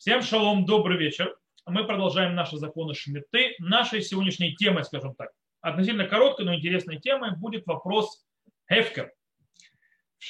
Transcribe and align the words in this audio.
Всем 0.00 0.22
шалом, 0.22 0.64
добрый 0.64 0.96
вечер. 0.96 1.36
Мы 1.66 1.84
продолжаем 1.84 2.34
наши 2.34 2.56
законы 2.56 2.94
Шмидты. 2.94 3.54
Нашей 3.58 4.00
сегодняшней 4.00 4.54
темой, 4.54 4.82
скажем 4.82 5.14
так, 5.14 5.28
относительно 5.60 6.06
короткой, 6.06 6.46
но 6.46 6.54
интересной 6.54 6.98
темой 6.98 7.36
будет 7.36 7.66
вопрос 7.66 8.24
Хефкер. 8.72 9.12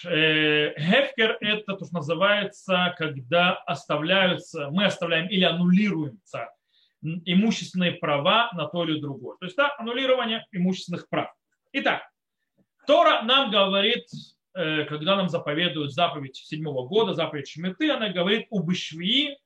Э, 0.06 0.74
Хефкер– 0.76 1.38
это 1.40 1.76
то, 1.76 1.84
что 1.84 1.94
называется, 1.94 2.96
когда 2.98 3.52
оставляются, 3.52 4.70
мы 4.72 4.86
оставляем 4.86 5.28
или 5.28 5.44
аннулируемся 5.44 6.48
имущественные 7.00 7.92
права 7.92 8.50
на 8.54 8.66
то 8.66 8.82
или 8.82 8.98
другое. 8.98 9.36
То 9.38 9.44
есть 9.44 9.56
да, 9.56 9.72
аннулирование 9.78 10.44
имущественных 10.50 11.08
прав. 11.08 11.32
Итак, 11.74 12.02
Тора 12.88 13.22
нам 13.22 13.52
говорит, 13.52 14.08
э, 14.52 14.82
когда 14.86 15.14
нам 15.14 15.28
заповедуют 15.28 15.92
заповедь 15.92 16.34
седьмого 16.34 16.88
года, 16.88 17.14
заповедь 17.14 17.48
Шмиты, 17.48 17.88
она 17.92 18.08
говорит 18.08 18.48
«Убышвии 18.50 19.38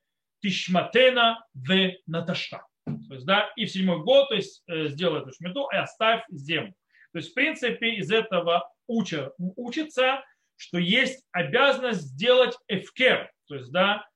тишматена 0.45 1.43
в 1.53 1.91
наташта. 2.05 2.65
То 2.85 3.15
есть, 3.15 3.25
да, 3.25 3.51
и 3.55 3.65
в 3.65 3.71
седьмой 3.71 4.03
год, 4.03 4.29
то 4.29 4.35
есть, 4.35 4.63
э, 4.67 4.87
сделай 4.89 5.21
эту 5.21 5.33
шмету 5.33 5.67
и 5.73 5.75
оставь 5.75 6.23
землю. 6.29 6.75
То 7.11 7.17
есть, 7.17 7.31
в 7.31 7.33
принципе, 7.33 7.95
из 7.95 8.11
этого 8.11 8.71
уча, 8.87 9.31
учится, 9.37 10.23
что 10.55 10.77
есть 10.77 11.25
обязанность 11.31 12.01
сделать 12.01 12.55
эфкер, 12.67 13.31
то 13.47 13.55
есть, 13.55 13.71
да, 13.71 14.07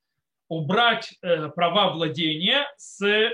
убрать 0.47 1.17
э, 1.21 1.49
права 1.49 1.91
владения 1.91 2.67
с 2.77 3.31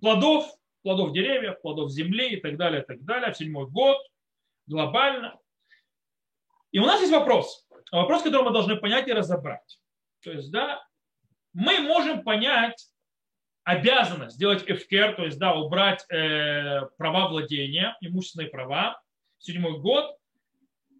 плодов, 0.00 0.46
плодов 0.82 1.12
деревьев, 1.12 1.60
плодов 1.60 1.90
земли 1.90 2.30
и 2.30 2.40
так 2.40 2.56
далее, 2.56 2.82
и 2.82 2.86
так 2.86 3.04
далее, 3.04 3.32
в 3.32 3.36
седьмой 3.36 3.68
год, 3.68 3.98
глобально. 4.66 5.38
И 6.70 6.78
у 6.78 6.86
нас 6.86 7.00
есть 7.00 7.12
вопрос, 7.12 7.66
вопрос, 7.90 8.22
который 8.22 8.44
мы 8.44 8.52
должны 8.52 8.76
понять 8.76 9.08
и 9.08 9.12
разобрать. 9.12 9.78
То 10.22 10.32
есть, 10.32 10.50
да, 10.50 10.82
мы 11.52 11.80
можем 11.80 12.22
понять 12.22 12.86
обязанность 13.64 14.36
сделать 14.36 14.64
FKR, 14.64 15.14
то 15.14 15.24
есть 15.24 15.38
да, 15.38 15.54
убрать 15.54 16.04
э, 16.10 16.86
права 16.98 17.28
владения, 17.28 17.96
имущественные 18.00 18.48
права, 18.48 19.00
седьмой 19.38 19.78
год, 19.78 20.16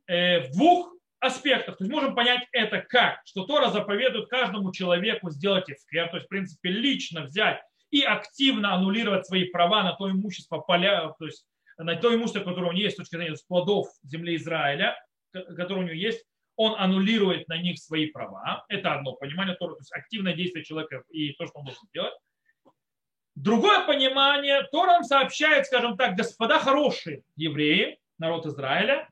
э, 0.06 0.40
в 0.48 0.52
двух 0.52 0.94
аспектах. 1.20 1.78
То 1.78 1.84
есть 1.84 1.92
можем 1.92 2.14
понять 2.14 2.46
это 2.52 2.80
как, 2.80 3.20
что 3.24 3.44
Тора 3.44 3.70
заповедует 3.70 4.28
каждому 4.28 4.72
человеку 4.72 5.30
сделать 5.30 5.68
FKR, 5.68 6.10
то 6.10 6.16
есть 6.16 6.27
в 6.27 6.28
принципе 6.28 6.70
лично 6.70 7.22
взять 7.22 7.60
и 7.90 8.02
активно 8.02 8.74
аннулировать 8.74 9.27
свои 9.27 9.44
права 9.44 9.82
на 9.82 9.92
то 9.92 10.10
имущество, 10.10 10.58
поля, 10.58 11.12
то 11.18 11.27
есть 11.27 11.46
на 11.77 11.94
то 11.96 12.14
имущество, 12.14 12.40
которое 12.40 12.70
у 12.70 12.72
него 12.72 12.82
есть 12.82 12.94
с 12.94 12.98
точки 12.98 13.16
зрения 13.16 13.36
плодов 13.46 13.88
земли 14.02 14.36
Израиля, 14.36 14.96
которое 15.32 15.80
у 15.80 15.84
него 15.84 15.94
есть, 15.94 16.24
он 16.56 16.75
аннулирует 16.78 17.48
на 17.48 17.56
них 17.56 17.78
свои 17.78 18.06
права. 18.06 18.64
Это 18.69 18.95
одно 18.95 19.14
понимание 19.14 19.56
Тора, 19.56 19.75
то 19.75 19.81
есть 19.81 19.92
активное 19.92 20.34
действие 20.34 20.64
человека 20.64 21.03
и 21.11 21.33
то, 21.33 21.47
что 21.47 21.58
он 21.58 21.64
должен 21.64 21.89
делать. 21.92 22.14
Другое 23.34 23.86
понимание, 23.86 24.62
Тора 24.70 24.92
нам 24.92 25.05
сообщает, 25.05 25.67
скажем 25.67 25.97
так, 25.97 26.17
господа 26.17 26.58
хорошие 26.58 27.23
евреи, 27.36 27.98
народ 28.19 28.47
Израиля, 28.47 29.08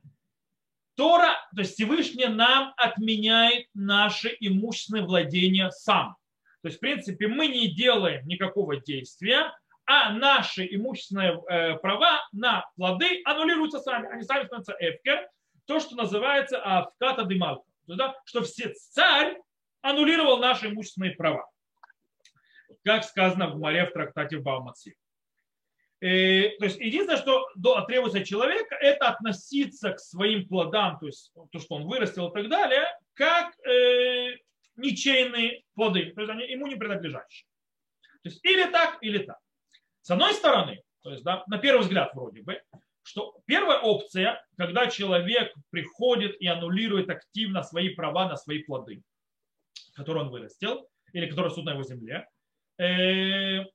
Тора, 0.95 1.35
то 1.55 1.61
есть 1.61 1.73
Всевышний 1.73 2.27
нам 2.27 2.73
отменяет 2.77 3.67
наши 3.73 4.35
имущественные 4.39 5.05
владения 5.05 5.71
сам. 5.71 6.15
То 6.61 6.67
есть, 6.67 6.77
в 6.77 6.81
принципе, 6.81 7.27
мы 7.27 7.47
не 7.47 7.73
делаем 7.73 8.27
никакого 8.27 8.77
действия, 8.77 9.51
а 9.85 10.13
наши 10.13 10.67
имущественные 10.75 11.41
э, 11.49 11.77
права 11.79 12.21
на 12.31 12.69
плоды 12.75 13.21
аннулируются 13.25 13.79
сами. 13.79 14.07
Они 14.11 14.23
сами 14.23 14.45
становятся 14.45 14.75
эфкер, 14.79 15.27
то, 15.65 15.79
что 15.79 15.95
называется 15.95 16.61
авката 16.61 17.23
дымалка. 17.23 17.65
Да, 17.87 18.15
что 18.25 18.43
все 18.43 18.73
царь 18.73 19.37
аннулировал 19.81 20.37
наши 20.37 20.67
имущественные 20.67 21.11
права. 21.11 21.49
Как 22.83 23.03
сказано 23.03 23.49
в 23.49 23.57
море 23.57 23.85
в 23.85 23.91
трактате 23.91 24.37
Баумаци. 24.37 24.95
Э, 25.99 26.57
то 26.57 26.65
есть 26.65 26.79
единственное, 26.79 27.21
что 27.21 27.47
требуется 27.87 28.19
от 28.19 28.25
человека, 28.25 28.75
это 28.75 29.09
относиться 29.09 29.91
к 29.91 29.99
своим 29.99 30.47
плодам, 30.47 30.97
то 30.99 31.05
есть 31.05 31.31
то, 31.51 31.59
что 31.59 31.75
он 31.75 31.87
вырастил 31.87 32.29
и 32.29 32.33
так 32.33 32.49
далее, 32.49 32.85
как 33.13 33.53
э, 33.67 34.37
ничейные 34.77 35.63
плоды, 35.75 36.11
то 36.15 36.21
есть 36.21 36.31
они 36.31 36.45
ему 36.49 36.65
не 36.65 36.75
принадлежащие. 36.75 37.45
То 38.23 38.29
есть 38.29 38.43
или 38.43 38.63
так, 38.71 38.97
или 39.01 39.19
так. 39.19 39.37
С 40.01 40.09
одной 40.09 40.33
стороны, 40.33 40.81
то 41.03 41.11
есть 41.11 41.23
да, 41.23 41.43
на 41.47 41.59
первый 41.59 41.81
взгляд 41.81 42.13
вроде 42.15 42.41
бы, 42.41 42.61
что 43.03 43.41
первая 43.45 43.79
опция, 43.79 44.43
когда 44.57 44.87
человек 44.87 45.53
приходит 45.69 46.39
и 46.39 46.47
аннулирует 46.47 47.09
активно 47.09 47.63
свои 47.63 47.89
права 47.89 48.27
на 48.27 48.37
свои 48.37 48.63
плоды, 48.63 49.01
которые 49.93 50.25
он 50.25 50.29
вырастил, 50.29 50.87
или 51.13 51.27
которые 51.27 51.49
растут 51.49 51.65
на 51.65 51.71
его 51.71 51.83
земле, 51.83 52.27
э, 52.77 53.65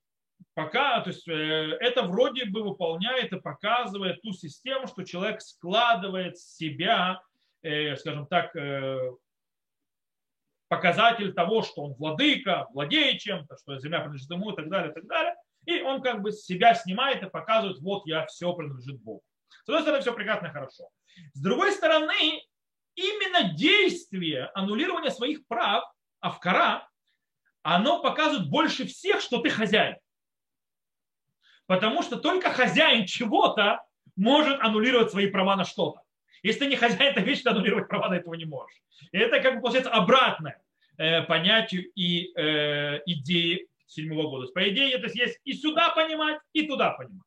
пока, 0.54 1.00
то 1.00 1.10
есть 1.10 1.26
э, 1.28 1.32
это 1.32 2.03
вроде 2.03 2.47
бы 2.47 2.62
выполняет 2.62 3.32
и 3.32 3.41
показывает 3.41 4.22
ту 4.22 4.32
систему, 4.32 4.87
что 4.87 5.04
человек 5.04 5.43
складывает 5.43 6.38
с 6.38 6.56
себя, 6.56 7.20
э, 7.62 7.97
скажем 7.97 8.26
так, 8.26 8.54
показатель 10.69 11.32
того, 11.32 11.62
что 11.62 11.82
он 11.84 11.94
владыка, 11.94 12.66
владеет 12.72 13.20
чем-то, 13.20 13.56
что 13.56 13.78
земля 13.78 14.00
принадлежит 14.00 14.31
ему 14.31 14.50
и 14.50 14.56
так 14.56 14.69
далее, 14.69 14.91
и 14.91 14.94
так 14.94 15.06
далее. 15.06 15.34
И 15.66 15.82
он 15.82 16.00
как 16.00 16.22
бы 16.22 16.32
себя 16.32 16.75
снимает 16.75 17.22
и 17.22 17.28
показывает, 17.28 17.78
вот 17.81 18.06
я 18.06 18.25
все 18.27 18.53
принадлежит 18.54 19.00
Богу. 19.03 19.22
С 19.65 19.69
одной 19.69 19.82
стороны, 19.82 20.00
все 20.00 20.12
прекрасно 20.12 20.47
и 20.47 20.50
хорошо. 20.50 20.88
С 21.34 21.41
другой 21.41 21.72
стороны, 21.72 22.43
именно 22.94 23.53
действие 23.54 24.50
аннулирования 24.55 25.10
своих 25.10 25.47
прав, 25.47 25.84
авкара, 26.21 26.88
оно 27.62 28.00
показывает 28.00 28.49
больше 28.49 28.87
всех, 28.87 29.21
что 29.21 29.38
ты 29.38 29.50
хозяин. 29.50 29.97
Потому 31.66 32.03
что 32.03 32.16
только 32.16 32.53
хозяин 32.53 33.06
чего-то 33.06 33.84
может 34.15 34.60
аннулировать 34.60 35.10
свои 35.10 35.26
права 35.26 35.56
на 35.56 35.65
что-то. 35.65 36.00
Если 36.43 36.60
ты 36.60 36.66
не 36.69 36.76
хозяин, 36.76 37.12
то 37.12 37.21
вечно 37.21 37.50
аннулировать 37.50 37.88
права 37.88 38.09
на 38.09 38.15
этого 38.15 38.34
не 38.34 38.44
можешь. 38.44 38.81
И 39.10 39.19
это 39.19 39.41
как 39.41 39.56
бы 39.56 39.62
получается 39.62 39.91
обратное 39.91 40.62
э, 40.97 41.22
понятию 41.22 41.91
и 41.97 42.32
э, 42.37 43.00
идеи 43.06 43.69
седьмого 43.86 44.28
года. 44.28 44.50
По 44.52 44.69
идее, 44.69 44.92
это 44.92 45.08
есть 45.12 45.38
и 45.44 45.52
сюда 45.54 45.91
понимать, 45.91 46.38
и 46.52 46.66
туда 46.66 46.91
понимать. 46.91 47.26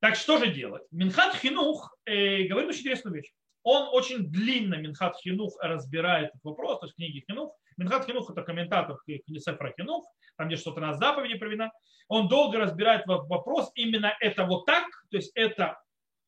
Так 0.00 0.16
что 0.16 0.38
же 0.38 0.52
делать? 0.52 0.82
Минхат 0.90 1.34
Хинух 1.36 1.94
э, 2.06 2.44
говорит 2.44 2.70
очень 2.70 2.80
интересную 2.80 3.16
вещь. 3.16 3.30
Он 3.62 3.88
очень 3.92 4.30
длинно, 4.30 4.76
Минхат 4.76 5.16
Хинух, 5.18 5.58
разбирает 5.60 6.30
этот 6.30 6.42
вопрос, 6.42 6.80
то 6.80 6.86
есть 6.86 6.96
книги 6.96 7.24
Хинух. 7.28 7.54
Минхат 7.76 8.06
Хинух– 8.06 8.30
это 8.32 8.42
комментатор 8.42 8.96
Сефра 9.06 9.72
Хинух, 9.78 10.06
там 10.36 10.48
где 10.48 10.56
что-то 10.56 10.80
на 10.80 10.94
заповеди 10.94 11.38
проведено. 11.38 11.70
Он 12.08 12.28
долго 12.28 12.58
разбирает 12.58 13.06
вопрос, 13.06 13.70
именно 13.74 14.16
это 14.20 14.44
вот 14.44 14.64
так, 14.64 14.86
то 15.10 15.16
есть 15.18 15.32
это 15.34 15.78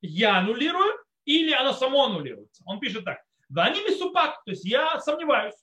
я 0.03 0.39
аннулирую, 0.39 0.93
или 1.25 1.53
оно 1.53 1.73
само 1.73 2.05
аннулируется. 2.05 2.63
Он 2.67 2.79
пишет 2.79 3.05
так. 3.05 3.19
Вани 3.49 3.81
мисупак, 3.83 4.43
то 4.45 4.51
есть 4.51 4.65
я 4.65 5.01
сомневаюсь. 5.01 5.55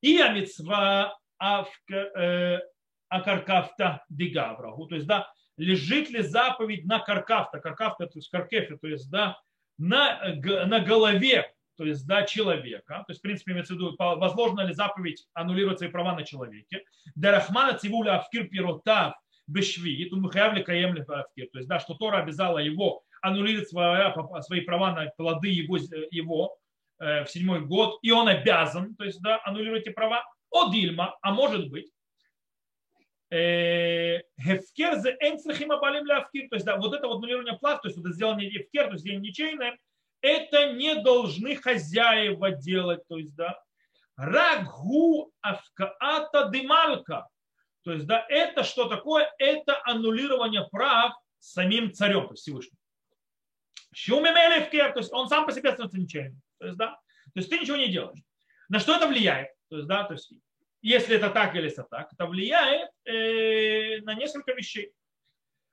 И 0.00 0.18
амитсва 0.18 1.16
акаркафта 3.08 4.04
дигаврагу. 4.08 4.86
То 4.86 4.94
есть, 4.94 5.06
да, 5.06 5.32
лежит 5.56 6.10
ли 6.10 6.22
заповедь 6.22 6.84
на 6.86 7.00
каркафта, 7.00 7.58
каркафта, 7.60 8.06
то 8.06 8.18
есть 8.18 8.30
каркефе, 8.30 8.76
то 8.76 8.86
есть, 8.86 9.10
да, 9.10 9.38
на, 9.78 10.34
на 10.66 10.80
голове, 10.80 11.52
то 11.76 11.84
есть, 11.84 12.06
да, 12.06 12.24
человека. 12.24 13.04
То 13.06 13.12
есть, 13.12 13.20
в 13.20 13.22
принципе, 13.22 13.52
имеется 13.52 13.74
в 13.74 13.76
виду, 13.76 13.96
возможно 13.98 14.60
ли 14.60 14.74
заповедь 14.74 15.26
аннулировать 15.32 15.78
свои 15.78 15.90
права 15.90 16.14
на 16.14 16.24
человеке. 16.24 16.84
Дарахмана 17.14 17.78
цивуля 17.78 18.18
авкир 18.18 18.48
пиротав 18.48 19.14
бешви, 19.46 20.04
тут 20.08 20.20
мухаявли 20.20 20.62
каемли 20.62 21.04
авкир. 21.08 21.48
То 21.52 21.58
есть, 21.58 21.68
да, 21.68 21.80
что 21.80 21.94
Тора 21.94 22.18
обязала 22.18 22.58
его 22.58 23.02
аннулировать 23.22 23.68
свои, 23.68 24.42
свои 24.42 24.60
права 24.60 24.92
на 24.92 25.06
плоды 25.16 25.48
его, 25.48 25.78
его 26.10 26.56
э, 26.98 27.24
в 27.24 27.30
седьмой 27.30 27.60
год, 27.60 27.98
и 28.02 28.10
он 28.10 28.28
обязан, 28.28 28.94
то 28.94 29.04
есть, 29.04 29.20
да, 29.22 29.40
аннулировать 29.44 29.86
эти 29.86 29.92
права. 29.92 30.24
О 30.50 30.70
Дильма, 30.70 31.16
а 31.22 31.32
может 31.32 31.70
быть, 31.70 31.90
э, 33.30 34.20
Хефкер 34.40 34.96
за 34.96 35.10
энцрахим 35.10 35.72
абалим 35.72 36.04
лявкир. 36.06 36.48
То 36.48 36.56
есть, 36.56 36.66
да, 36.66 36.76
вот 36.76 36.94
это 36.94 37.06
вот 37.06 37.20
нулирование 37.20 37.58
плат, 37.58 37.82
то 37.82 37.88
есть, 37.88 37.98
вот 37.98 38.12
сделание 38.12 38.50
хефкер, 38.50 38.86
то 38.86 38.92
есть, 38.92 39.02
сделание 39.02 39.28
ничейное, 39.28 39.78
это 40.20 40.72
не 40.72 40.96
должны 40.96 41.56
хозяева 41.56 42.50
делать. 42.50 43.06
То 43.08 43.18
есть, 43.18 43.34
да, 43.36 43.60
рагу 44.16 45.32
авкаата 45.40 46.46
дымалка. 46.46 47.28
То 47.82 47.92
есть, 47.92 48.06
да, 48.06 48.24
это 48.28 48.64
что 48.64 48.88
такое? 48.88 49.32
Это 49.38 49.80
аннулирование 49.84 50.66
прав 50.70 51.14
самим 51.38 51.92
царем, 51.92 52.26
то 52.26 52.32
есть 52.32 52.42
Всевышним. 52.42 52.76
Щумимелевкер, 53.94 54.92
то 54.92 54.98
есть 55.00 55.12
он 55.12 55.28
сам 55.28 55.46
по 55.46 55.52
себе 55.52 55.70
становится 55.70 55.98
ничейным. 55.98 56.40
То 56.58 56.66
есть, 56.66 56.78
да, 56.78 56.88
то 56.88 57.36
есть 57.36 57.48
ты 57.48 57.58
ничего 57.58 57.76
не 57.76 57.88
делаешь. 57.88 58.20
На 58.68 58.78
что 58.78 58.94
это 58.94 59.08
влияет? 59.08 59.48
То 59.68 59.76
есть, 59.76 59.88
да, 59.88 60.04
то 60.04 60.14
есть, 60.14 60.32
если 60.82 61.16
это 61.16 61.30
так 61.30 61.54
или 61.54 61.70
это 61.70 61.82
так, 61.84 62.12
это 62.12 62.26
влияет 62.26 62.90
э, 63.04 64.00
на 64.02 64.14
несколько 64.14 64.52
вещей. 64.52 64.92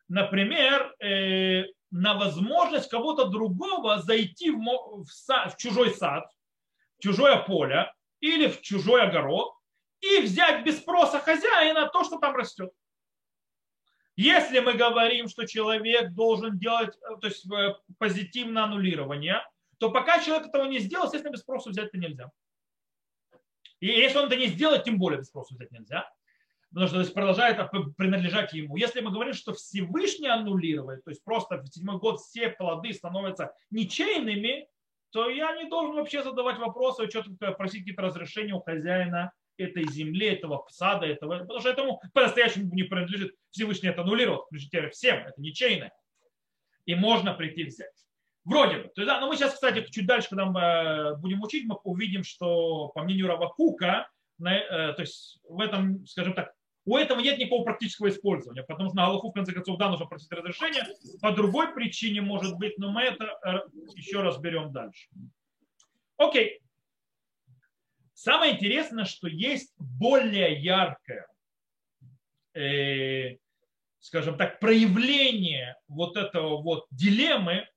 Например, 0.09 0.95
э, 0.99 1.65
на 1.91 2.13
возможность 2.15 2.89
кого-то 2.89 3.25
другого 3.25 3.99
зайти 3.99 4.51
в, 4.51 4.57
в, 4.57 5.07
сад, 5.07 5.53
в 5.53 5.57
чужой 5.57 5.93
сад, 5.93 6.29
в 6.97 7.03
чужое 7.03 7.37
поле 7.43 7.91
или 8.19 8.47
в 8.47 8.61
чужой 8.61 9.03
огород 9.03 9.53
и 10.01 10.21
взять 10.21 10.65
без 10.65 10.77
спроса 10.77 11.19
хозяина 11.19 11.87
то, 11.87 12.03
что 12.03 12.19
там 12.19 12.35
растет. 12.35 12.71
Если 14.15 14.59
мы 14.59 14.73
говорим, 14.73 15.27
что 15.27 15.45
человек 15.45 16.11
должен 16.13 16.57
делать 16.57 16.95
э, 16.97 17.17
то 17.21 17.27
есть, 17.27 17.49
э, 17.51 17.75
позитивное 17.97 18.63
аннулирование, 18.63 19.41
то 19.77 19.91
пока 19.91 20.19
человек 20.21 20.47
этого 20.47 20.65
не 20.65 20.79
сделал, 20.79 21.05
естественно, 21.05 21.31
без 21.31 21.41
спроса 21.41 21.69
взять 21.69 21.87
это 21.87 21.97
нельзя. 21.97 22.31
И 23.79 23.87
если 23.87 24.17
он 24.17 24.25
это 24.25 24.35
не 24.35 24.47
сделает, 24.47 24.83
тем 24.83 24.97
более 24.97 25.19
без 25.19 25.27
спроса 25.27 25.53
взять 25.53 25.71
нельзя. 25.71 26.09
Потому 26.69 26.87
что 26.87 26.95
то 26.95 27.01
есть, 27.01 27.13
продолжает 27.13 27.71
принадлежать 27.95 28.53
ему. 28.53 28.75
Если 28.75 28.99
мы 28.99 29.11
говорим, 29.11 29.33
что 29.33 29.53
Всевышний 29.53 30.27
аннулирует, 30.27 31.03
то 31.03 31.11
есть 31.11 31.23
просто 31.23 31.57
в 31.57 31.67
седьмой 31.67 31.97
год 31.97 32.19
все 32.19 32.49
плоды 32.49 32.93
становятся 32.93 33.53
ничейными, 33.69 34.67
то 35.11 35.29
я 35.29 35.55
не 35.55 35.69
должен 35.69 35.95
вообще 35.95 36.23
задавать 36.23 36.57
вопросы, 36.57 37.09
что-то 37.09 37.53
просить 37.53 37.81
какие-то 37.81 38.01
разрешения 38.01 38.53
у 38.53 38.61
хозяина 38.61 39.31
этой 39.57 39.85
земли, 39.89 40.27
этого 40.27 40.65
сада, 40.69 41.05
этого, 41.05 41.39
потому 41.39 41.59
что 41.59 41.69
этому 41.69 42.01
по-настоящему 42.13 42.73
не 42.73 42.83
принадлежит. 42.83 43.33
Всевышний 43.49 43.89
это 43.89 44.01
аннулировал, 44.01 44.45
включитель 44.45 44.89
всем, 44.89 45.19
это 45.19 45.41
ничейное. 45.41 45.93
И 46.85 46.95
можно 46.95 47.33
прийти 47.33 47.63
взять. 47.63 48.06
Вроде 48.47 48.77
бы. 48.77 48.83
То 48.83 49.01
есть, 49.01 49.07
да, 49.07 49.19
но 49.19 49.27
мы 49.27 49.35
сейчас, 49.35 49.55
кстати, 49.55 49.85
чуть 49.91 50.07
дальше, 50.07 50.29
когда 50.29 50.45
мы 50.45 50.61
э, 50.61 51.15
будем 51.17 51.41
учить, 51.41 51.65
мы 51.67 51.75
увидим, 51.83 52.23
что 52.23 52.87
по 52.95 53.03
мнению 53.03 53.27
Равакука, 53.27 54.09
э, 54.39 54.93
то 54.93 55.01
есть 55.01 55.41
в 55.43 55.59
этом, 55.59 56.07
скажем 56.07 56.33
так, 56.33 56.53
у 56.85 56.95
этого 56.95 57.19
нет 57.19 57.37
никакого 57.37 57.65
практического 57.65 58.07
использования, 58.07 58.63
потому 58.63 58.87
что 58.87 58.95
на 58.95 59.07
Аллаху, 59.07 59.31
в 59.31 59.33
конце 59.33 59.51
концов, 59.51 59.77
да, 59.77 59.89
нужно 59.89 60.05
просить 60.05 60.31
разрешение. 60.31 60.85
По 61.21 61.33
другой 61.33 61.73
причине, 61.73 62.21
может 62.21 62.57
быть, 62.57 62.77
но 62.77 62.89
мы 62.89 63.01
это 63.01 63.37
э, 63.45 63.59
еще 63.97 64.21
разберем 64.21 64.71
дальше. 64.71 65.09
Окей. 66.15 66.61
Самое 68.13 68.55
интересное, 68.55 69.03
что 69.03 69.27
есть 69.27 69.75
более 69.77 70.53
яркое, 70.57 71.27
э, 72.53 73.35
скажем 73.99 74.37
так, 74.37 74.61
проявление 74.61 75.75
вот 75.89 76.15
этого 76.15 76.61
вот 76.61 76.85
дилеммы, 76.91 77.67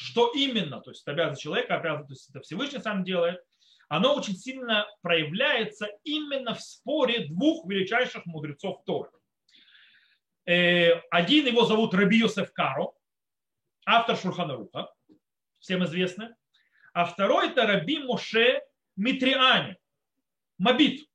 что 0.00 0.32
именно, 0.34 0.80
то 0.80 0.90
есть 0.90 1.02
это 1.02 1.12
обязанность 1.12 1.42
человека, 1.42 1.76
обязанность, 1.76 2.06
то 2.06 2.12
есть 2.14 2.30
это 2.30 2.40
Всевышний 2.40 2.78
сам 2.78 3.04
делает, 3.04 3.38
оно 3.88 4.14
очень 4.14 4.34
сильно 4.34 4.86
проявляется 5.02 5.88
именно 6.04 6.54
в 6.54 6.62
споре 6.62 7.26
двух 7.26 7.68
величайших 7.68 8.24
мудрецов 8.24 8.82
Торы. 8.86 9.10
Э, 10.46 10.94
один 11.10 11.46
его 11.46 11.66
зовут 11.66 11.92
Раби 11.92 12.18
Йосеф 12.18 12.50
Каро, 12.52 12.92
автор 13.84 14.16
Шурханаруха, 14.16 14.90
всем 15.58 15.84
известный. 15.84 16.28
А 16.94 17.04
второй 17.04 17.50
это 17.50 17.66
Раби 17.66 17.98
Моше 17.98 18.62
Митриани, 18.96 19.76
Мабит. 20.56 21.06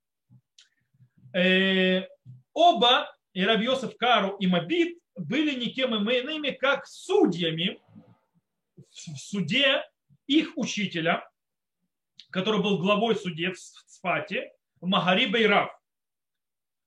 Э, 1.33 2.03
оба, 2.53 3.11
и 3.33 3.43
Раби 3.43 3.65
Йосеф 3.65 3.97
Кару 3.97 4.35
и 4.37 4.45
Мабит, 4.45 4.99
были 5.15 5.59
никем 5.59 5.95
иными, 5.95 6.51
как 6.51 6.85
судьями 6.85 7.79
в 8.95 9.17
суде 9.17 9.83
их 10.27 10.57
учителя, 10.57 11.29
который 12.31 12.61
был 12.61 12.79
главой 12.79 13.15
судьи 13.15 13.47
в 13.47 13.57
Цфате, 13.57 14.51
Магари 14.81 15.25
Бейрав. 15.25 15.71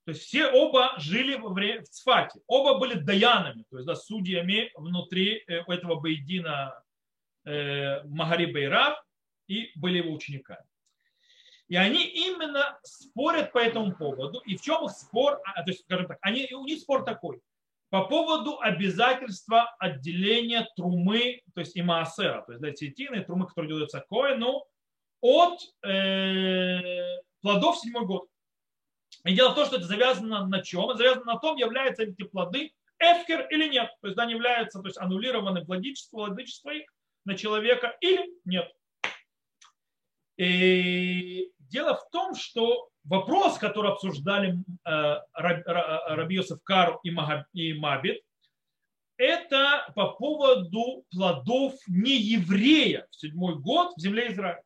То 0.04 0.12
есть 0.12 0.24
все 0.24 0.46
оба 0.46 0.94
жили 0.98 1.36
в 1.36 1.84
Цфате. 1.84 2.40
Оба 2.46 2.78
были 2.78 2.94
даянами, 2.94 3.64
то 3.70 3.76
есть 3.76 3.86
да, 3.86 3.94
судьями 3.94 4.70
внутри 4.74 5.44
э, 5.46 5.64
этого 5.66 6.00
Бейдина 6.00 6.82
э, 7.44 8.02
Магари 8.04 8.50
и 9.48 9.72
были 9.74 9.98
его 9.98 10.12
учениками. 10.12 10.64
И 11.68 11.76
они 11.76 12.02
именно 12.02 12.78
спорят 12.82 13.52
по 13.52 13.58
этому 13.58 13.94
поводу. 13.94 14.40
И 14.40 14.56
в 14.56 14.62
чем 14.62 14.86
их 14.86 14.92
спор? 14.92 15.40
А, 15.44 15.62
то 15.62 15.70
есть, 15.70 15.82
скажем 15.84 16.06
так, 16.06 16.18
они, 16.22 16.48
у 16.54 16.64
них 16.64 16.80
спор 16.80 17.04
такой. 17.04 17.42
По 17.90 18.04
поводу 18.04 18.60
обязательства 18.60 19.74
отделения 19.78 20.68
трумы, 20.76 21.40
то 21.54 21.60
есть 21.60 21.74
и 21.74 21.82
маасера, 21.82 22.42
то 22.42 22.52
есть 22.52 22.62
да, 22.62 22.70
тетины, 22.70 23.24
трумы, 23.24 23.46
которые 23.46 23.70
делаются 23.70 24.04
коину, 24.08 24.64
от 25.20 25.60
э, 25.84 27.18
плодов 27.40 27.78
седьмой 27.78 28.04
год. 28.04 28.28
И 29.24 29.34
дело 29.34 29.50
в 29.50 29.54
том, 29.54 29.66
что 29.66 29.76
это 29.76 29.86
завязано 29.86 30.46
на 30.46 30.62
чем? 30.62 30.90
Это 30.90 30.98
завязано 30.98 31.32
на 31.32 31.38
том, 31.38 31.56
являются 31.56 32.02
эти 32.02 32.24
плоды 32.24 32.72
эфкер 32.98 33.46
или 33.48 33.68
нет. 33.68 33.90
То 34.00 34.08
есть 34.08 34.18
они 34.18 34.34
являются 34.34 34.80
то 34.80 34.86
есть, 34.86 34.98
аннулированы 34.98 35.64
владычество, 35.64 36.18
владычество 36.18 36.70
их 36.70 36.92
на 37.24 37.36
человека 37.36 37.96
или 38.00 38.28
нет. 38.44 38.70
И 40.38 41.50
дело 41.58 41.96
в 41.96 42.08
том, 42.10 42.34
что 42.34 42.88
вопрос, 43.04 43.58
который 43.58 43.90
обсуждали 43.90 44.56
э, 44.84 45.16
Раби 45.34 46.36
Йосеф 46.36 46.62
Кару 46.62 47.00
и 47.02 47.10
Мабит, 47.74 48.22
это 49.16 49.92
по 49.96 50.12
поводу 50.12 51.04
плодов 51.10 51.74
нееврея 51.88 53.08
в 53.10 53.16
седьмой 53.16 53.58
год 53.58 53.94
в 53.96 54.00
земле 54.00 54.32
Израиля. 54.32 54.62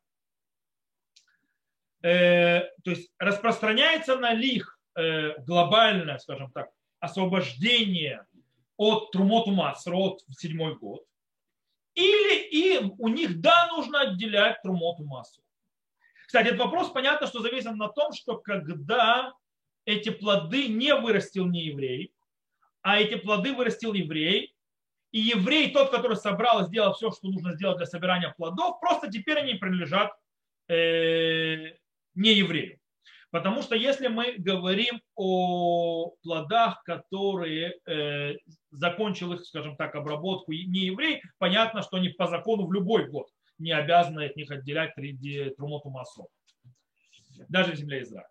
Э, 2.03 2.61
то 2.85 2.91
есть 2.91 3.11
распространяется 3.19 4.17
на 4.17 4.35
них 4.35 4.79
э, 4.95 5.39
глобальное, 5.41 6.19
скажем 6.19 6.51
так, 6.53 6.69
освобождение 7.01 8.27
от 8.77 9.11
Трумоту 9.11 9.53
Масра, 9.53 9.97
от 9.97 10.21
седьмой 10.37 10.77
год, 10.77 11.03
или 11.95 12.49
им, 12.51 12.95
у 12.99 13.09
них, 13.09 13.41
да, 13.41 13.69
нужно 13.69 14.03
отделять 14.03 14.61
Трумоту 14.63 15.05
Масру. 15.05 15.43
Кстати, 16.33 16.47
этот 16.47 16.61
вопрос, 16.61 16.89
понятно, 16.89 17.27
что 17.27 17.43
зависит 17.43 17.75
на 17.75 17.89
том, 17.89 18.15
что 18.15 18.39
когда 18.39 19.35
эти 19.85 20.09
плоды 20.09 20.69
не 20.69 20.95
вырастил 20.95 21.47
не 21.47 21.65
еврей, 21.65 22.15
а 22.81 22.99
эти 22.99 23.17
плоды 23.17 23.53
вырастил 23.53 23.93
еврей, 23.93 24.57
и 25.11 25.21
еврей, 25.21 25.73
тот, 25.73 25.91
который 25.91 26.17
собрал 26.17 26.63
и 26.63 26.69
сделал 26.69 26.95
все, 26.95 27.11
что 27.11 27.29
нужно 27.29 27.53
сделать 27.53 27.77
для 27.77 27.85
собирания 27.85 28.33
плодов, 28.35 28.81
просто 28.81 29.11
теперь 29.11 29.41
они 29.41 29.57
принадлежат 29.57 30.11
э, 30.71 31.75
не 32.15 32.33
еврею. 32.33 32.79
Потому 33.31 33.61
что 33.61 33.77
если 33.77 34.07
мы 34.09 34.37
говорим 34.39 35.03
о 35.15 36.13
плодах, 36.23 36.83
которые 36.85 37.79
э, 37.85 38.37
закончил 38.71 39.35
их, 39.35 39.45
скажем 39.45 39.77
так, 39.77 39.95
обработку 39.95 40.53
не 40.53 40.87
еврей, 40.87 41.21
понятно, 41.37 41.83
что 41.83 41.99
они 41.99 42.09
по 42.09 42.27
закону 42.27 42.67
в 42.67 42.73
любой 42.73 43.11
год 43.11 43.29
не 43.59 43.73
обязаны 43.73 44.27
от 44.27 44.37
них 44.37 44.51
отделять 44.51 44.95
трумоту 45.57 45.91
массу. 45.91 46.29
Даже 47.49 47.73
в 47.73 47.77
земле 47.77 48.03
Израиля. 48.03 48.29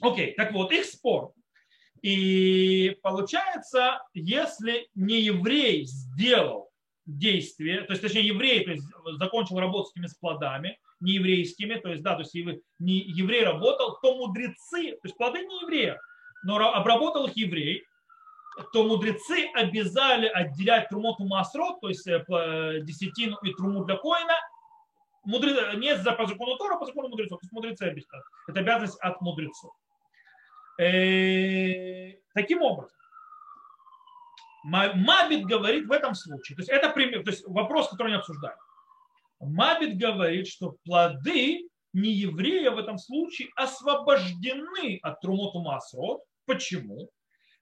Окей, 0.00 0.34
так 0.34 0.52
вот, 0.52 0.72
их 0.72 0.84
спор. 0.84 1.32
И 2.02 2.96
получается, 3.02 4.00
если 4.14 4.88
не 4.94 5.20
еврей 5.20 5.84
сделал 5.84 6.70
действие, 7.04 7.82
то 7.82 7.92
есть, 7.92 8.02
точнее, 8.02 8.26
еврей 8.26 8.64
то 8.64 8.70
есть, 8.70 8.84
закончил 9.18 9.58
работу 9.58 9.88
с 9.88 9.92
этими 9.92 10.08
плодами, 10.20 10.78
не 11.00 11.12
еврейскими, 11.12 11.74
то 11.74 11.88
есть, 11.90 12.02
да, 12.02 12.14
то 12.14 12.20
есть 12.20 12.34
не 12.34 12.98
еврей 12.98 13.44
работал, 13.44 13.98
то 14.00 14.16
мудрецы, 14.16 14.92
то 14.92 15.00
есть 15.04 15.16
плоды 15.16 15.40
не 15.40 15.60
еврея, 15.62 16.00
но 16.42 16.74
обработал 16.74 17.26
их 17.26 17.36
еврей, 17.36 17.84
то 18.72 18.84
мудрецы 18.84 19.48
обязали 19.54 20.26
отделять 20.26 20.88
трумоту 20.88 21.24
масрот, 21.24 21.80
то 21.80 21.88
есть 21.88 22.06
э, 22.06 22.20
десятину 22.82 23.36
и 23.42 23.54
труму 23.54 23.84
для 23.84 23.96
коина, 23.96 24.34
мудрецы, 25.24 25.76
не 25.76 25.96
за 25.96 26.12
по 26.12 26.26
закону 26.26 26.56
Тора, 26.56 26.76
по 26.76 26.86
закону 26.86 27.08
мудрецов. 27.08 27.40
То 27.40 27.44
есть 27.44 27.52
мудрецы 27.52 27.82
обязаны. 27.82 28.22
Это 28.48 28.60
обязанность 28.60 28.98
от 29.00 29.20
мудрецов. 29.20 29.72
Э, 30.78 32.14
таким 32.34 32.62
образом, 32.62 32.96
Мабит 34.62 35.46
говорит 35.46 35.86
в 35.86 35.92
этом 35.92 36.14
случае, 36.14 36.56
то 36.56 36.60
есть 36.60 36.70
это 36.70 36.90
пример, 36.90 37.24
то 37.24 37.30
есть 37.30 37.46
вопрос, 37.46 37.88
который 37.88 38.08
они 38.08 38.16
обсуждают. 38.16 38.58
Мабит 39.40 39.96
говорит, 39.96 40.48
что 40.48 40.76
плоды 40.84 41.68
не 41.92 42.10
еврея 42.10 42.70
в 42.70 42.78
этом 42.78 42.98
случае 42.98 43.48
освобождены 43.56 44.98
от 45.02 45.20
трумоту 45.20 45.60
масрот. 45.60 46.22
Почему? 46.46 47.10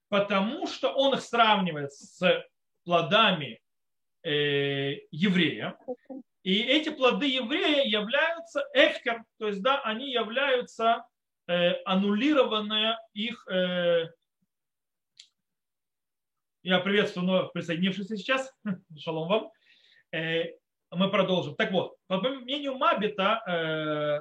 Потому 0.08 0.66
что 0.66 0.92
он 0.92 1.14
их 1.14 1.20
сравнивает 1.20 1.92
с 1.92 2.44
плодами 2.84 3.60
э, 4.22 4.94
еврея. 5.10 5.76
И 6.42 6.62
эти 6.62 6.88
плоды 6.88 7.26
еврея 7.26 7.84
являются 7.84 8.64
эфкер, 8.72 9.24
то 9.38 9.48
есть 9.48 9.62
да, 9.62 9.80
они 9.82 10.10
являются 10.10 11.04
э, 11.46 11.72
аннулированные 11.84 12.96
их 13.12 13.46
э, 13.48 14.06
я 16.68 16.80
приветствую 16.80 17.48
присоединившихся 17.50 18.16
сейчас. 18.16 18.52
Шалом 18.98 19.28
вам. 19.28 19.50
Э, 20.12 20.44
мы 20.90 21.10
продолжим. 21.10 21.54
Так 21.54 21.72
вот, 21.72 21.96
по 22.08 22.20
мнению 22.20 22.74
Мабита, 22.74 23.40
э, 23.46 24.20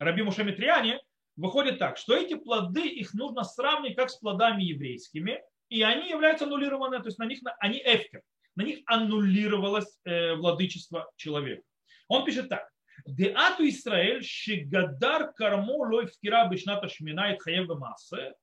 Раби 0.00 0.22
Мушамитриане, 0.22 0.98
выходит 1.36 1.78
так, 1.78 1.98
что 1.98 2.14
эти 2.14 2.34
плоды, 2.34 2.86
их 2.88 3.14
нужно 3.14 3.44
сравнить 3.44 3.96
как 3.96 4.10
с 4.10 4.16
плодами 4.16 4.62
еврейскими, 4.62 5.42
и 5.68 5.82
они 5.82 6.08
являются 6.08 6.44
аннулированными, 6.44 7.02
то 7.02 7.08
есть 7.08 7.18
на 7.18 7.26
них 7.26 7.40
они 7.58 7.78
эфкер, 7.84 8.22
на 8.54 8.62
них 8.62 8.80
аннулировалось 8.86 9.98
э, 10.04 10.34
владычество 10.34 11.10
человека. 11.16 11.62
Он 12.08 12.24
пишет 12.24 12.48
так, 12.48 12.68
Деату 13.04 13.68
Исраэль 13.68 14.24
шигадар 14.24 15.32
кармо 15.34 15.86
лой 15.88 16.06
вкира 16.06 16.48
бишната 16.48 16.88
шмина 16.88 17.32
и 17.32 17.38
хаев 17.38 17.68
массе. 17.78 18.34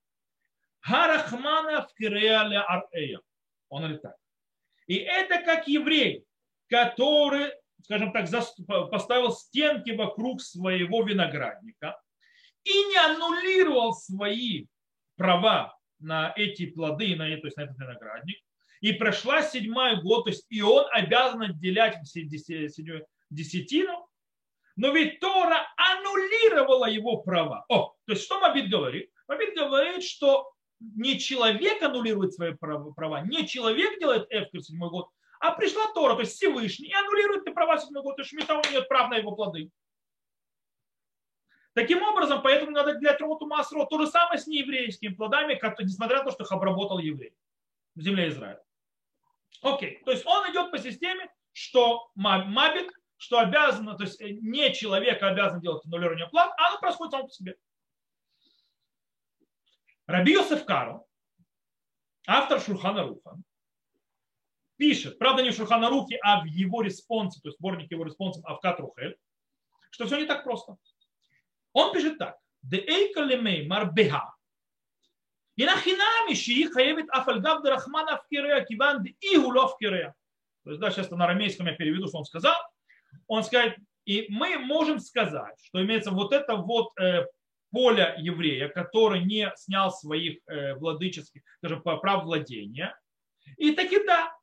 Харахмана 0.81 1.87
вкирея 1.87 2.43
ле 2.43 2.59
арея. 2.59 3.19
Он 3.69 3.81
говорит 3.81 4.01
так. 4.01 4.15
И 4.87 4.97
это 4.97 5.41
как 5.43 5.67
еврей, 5.67 6.25
который, 6.69 7.51
скажем 7.81 8.11
так, 8.11 8.29
поставил 8.91 9.31
стенки 9.31 9.91
вокруг 9.91 10.41
своего 10.41 11.03
виноградника 11.03 11.97
и 12.63 12.73
не 12.85 12.97
аннулировал 12.97 13.93
свои 13.93 14.67
права 15.15 15.77
на 15.99 16.33
эти 16.35 16.65
плоды, 16.65 17.15
на, 17.15 17.25
то 17.37 17.47
есть 17.47 17.57
на 17.57 17.63
этот 17.63 17.77
виноградник, 17.77 18.37
и 18.81 18.91
прошла 18.93 19.41
седьмой 19.41 20.01
год, 20.01 20.25
то 20.25 20.31
есть 20.31 20.45
и 20.49 20.61
он 20.61 20.85
обязан 20.91 21.41
отделять 21.41 21.97
десятину, 23.29 24.07
но 24.75 24.91
ведь 24.91 25.19
Тора 25.19 25.67
аннулировала 25.77 26.89
его 26.89 27.17
права. 27.17 27.63
О, 27.69 27.93
то 28.05 28.11
есть 28.13 28.23
что 28.23 28.39
Мабит 28.39 28.69
говорит? 28.69 29.09
Мабит 29.27 29.55
говорит, 29.55 30.03
что 30.03 30.51
не 30.79 31.17
человек 31.19 31.81
аннулирует 31.81 32.33
свои 32.33 32.53
права, 32.53 33.21
не 33.21 33.47
человек 33.47 33.99
делает 33.99 34.27
эфкер 34.29 34.61
седьмой 34.61 34.89
год, 34.89 35.07
а 35.39 35.51
пришла 35.51 35.87
Тора, 35.93 36.15
то 36.15 36.21
есть 36.21 36.33
Всевышний, 36.33 36.87
и 36.87 36.93
аннулирует 36.93 37.45
ты 37.45 37.53
права 37.53 37.77
седьмой 37.77 38.03
год, 38.03 38.17
то 38.17 38.23
есть 38.23 38.33
у 38.33 38.37
нет 38.37 38.87
прав 38.89 39.09
на 39.09 39.15
его 39.15 39.33
плоды. 39.33 39.69
Таким 41.73 42.03
образом, 42.03 42.41
поэтому 42.43 42.71
надо 42.71 42.93
для 42.95 43.13
Трумоту 43.13 43.47
Масро 43.47 43.85
то 43.85 43.99
же 43.99 44.07
самое 44.07 44.39
с 44.39 44.45
нееврейскими 44.45 45.13
плодами, 45.13 45.59
несмотря 45.83 46.19
на 46.19 46.25
то, 46.25 46.31
что 46.31 46.43
их 46.43 46.51
обработал 46.51 46.99
еврей 46.99 47.33
в 47.95 48.01
земле 48.01 48.29
Израиля. 48.29 48.63
Окей, 49.61 50.01
то 50.05 50.11
есть 50.11 50.25
он 50.25 50.51
идет 50.51 50.71
по 50.71 50.77
системе, 50.77 51.31
что 51.51 52.11
мабит, 52.15 52.91
что 53.17 53.39
обязан, 53.39 53.97
то 53.97 54.03
есть 54.03 54.19
не 54.21 54.71
человек 54.73 55.23
обязан 55.23 55.61
делать 55.61 55.83
аннулирование 55.85 56.27
плат, 56.27 56.53
а 56.57 56.69
оно 56.69 56.79
происходит 56.79 57.11
само 57.11 57.27
по 57.27 57.33
себе. 57.33 57.55
Раби 60.05 60.33
Йосеф 60.33 60.65
Карл, 60.65 61.07
автор 62.27 62.59
Шурхана 62.59 63.03
Руха, 63.03 63.37
пишет, 64.77 65.17
правда 65.17 65.41
не 65.41 65.51
в 65.51 65.55
Шурхана 65.55 65.89
Рухе, 65.89 66.19
а 66.21 66.41
в 66.41 66.45
его 66.45 66.81
респонсе, 66.81 67.39
то 67.41 67.47
есть 67.47 67.57
сборник 67.57 67.89
его 67.89 68.03
респонсов 68.03 68.45
Авкат 68.45 68.79
Рухель, 68.79 69.17
что 69.91 70.05
все 70.05 70.19
не 70.19 70.25
так 70.25 70.43
просто. 70.43 70.75
Он 71.73 71.91
пишет 71.91 72.17
так. 72.17 72.37
Марбеха. 73.67 74.33
Инахинами 75.55 76.33
шии 76.33 76.65
хаевит 76.65 77.09
афальгав 77.09 77.63
дерахмана 77.63 78.17
в 78.17 78.27
киван 78.65 79.03
и 79.03 79.37
гуло 79.37 79.67
в 79.67 79.77
кирея. 79.77 80.15
То 80.63 80.71
есть, 80.71 80.81
да, 80.81 80.89
сейчас 80.89 81.11
на 81.11 81.25
арамейском 81.25 81.67
я 81.67 81.73
переведу, 81.73 82.07
что 82.07 82.19
он 82.19 82.25
сказал. 82.25 82.55
Он 83.27 83.43
скажет, 83.43 83.77
и 84.05 84.25
мы 84.29 84.57
можем 84.57 84.99
сказать, 84.99 85.55
что 85.63 85.83
имеется 85.83 86.11
вот 86.11 86.33
это 86.33 86.55
вот 86.55 86.97
э, 86.99 87.25
поля 87.71 88.15
еврея, 88.17 88.69
который 88.69 89.23
не 89.23 89.51
снял 89.55 89.91
своих 89.91 90.39
э, 90.47 90.73
владыческих, 90.75 91.41
даже 91.61 91.77
прав 91.77 92.23
владения. 92.23 92.97
И 93.57 93.71
таки 93.71 94.03
да, 94.05 94.33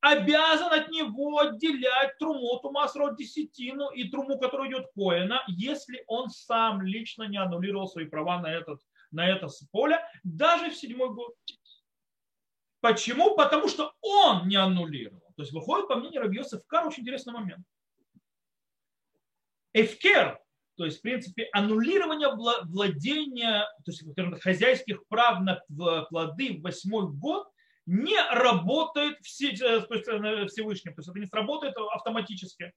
обязан 0.00 0.72
от 0.72 0.90
него 0.90 1.38
отделять 1.38 2.16
труму, 2.18 2.58
тумасрод 2.60 3.16
десятину 3.16 3.90
и 3.90 4.08
труму, 4.08 4.38
которая 4.38 4.70
идет 4.70 4.86
коина, 4.94 5.42
если 5.48 6.02
он 6.06 6.30
сам 6.30 6.82
лично 6.82 7.24
не 7.24 7.36
аннулировал 7.36 7.88
свои 7.88 8.06
права 8.06 8.40
на, 8.40 8.52
этот, 8.52 8.80
на 9.10 9.28
это 9.28 9.48
поле, 9.70 10.00
даже 10.22 10.70
в 10.70 10.76
седьмой 10.76 11.12
год. 11.12 11.34
Почему? 12.80 13.34
Потому 13.34 13.68
что 13.68 13.92
он 14.00 14.46
не 14.46 14.56
аннулировал. 14.56 15.32
То 15.36 15.42
есть 15.42 15.52
выходит, 15.52 15.88
по 15.88 15.96
мнению 15.96 16.22
Рабиоса 16.22 16.58
Эфкар, 16.58 16.86
очень 16.86 17.02
интересный 17.02 17.32
момент. 17.32 17.66
Эфкер 19.72 20.40
то 20.78 20.84
есть, 20.84 21.00
в 21.00 21.02
принципе, 21.02 21.48
аннулирование 21.52 22.28
владения, 22.66 23.66
то 23.84 23.90
есть, 23.90 24.04
хозяйских 24.40 25.04
прав 25.08 25.40
на 25.40 25.60
плоды 26.08 26.56
в 26.56 26.62
восьмой 26.62 27.10
год 27.10 27.48
не 27.88 28.20
работает 28.30 29.18
все, 29.22 29.52
э, 29.52 29.80
то 29.80 29.94
есть, 29.94 30.06
э, 30.06 30.46
Всевышним. 30.48 30.94
То 30.94 31.00
есть 31.00 31.08
это 31.08 31.18
не 31.18 31.24
сработает 31.26 31.74
автоматически. 31.76 32.74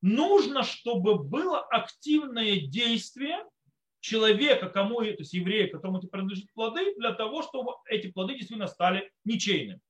Нужно, 0.00 0.62
чтобы 0.62 1.22
было 1.22 1.60
активное 1.60 2.60
действие 2.60 3.44
человека, 4.00 4.70
кому, 4.70 5.00
то 5.00 5.10
есть 5.18 5.34
еврея, 5.34 5.68
которому 5.68 5.98
это 5.98 6.08
принадлежит 6.08 6.50
плоды, 6.54 6.94
для 6.96 7.12
того, 7.12 7.42
чтобы 7.42 7.72
эти 7.86 8.10
плоды 8.10 8.32
действительно 8.34 8.68
стали 8.68 9.12
ничейными. 9.24 9.80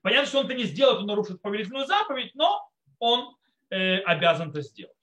Понятно, 0.00 0.26
что 0.26 0.38
он 0.38 0.46
это 0.46 0.54
не 0.54 0.64
сделает, 0.64 1.00
он 1.00 1.06
нарушит 1.06 1.42
повелительную 1.42 1.86
заповедь, 1.86 2.34
но 2.34 2.66
он 2.98 3.36
э, 3.68 3.98
обязан 3.98 4.50
это 4.50 4.62
сделать. 4.62 4.96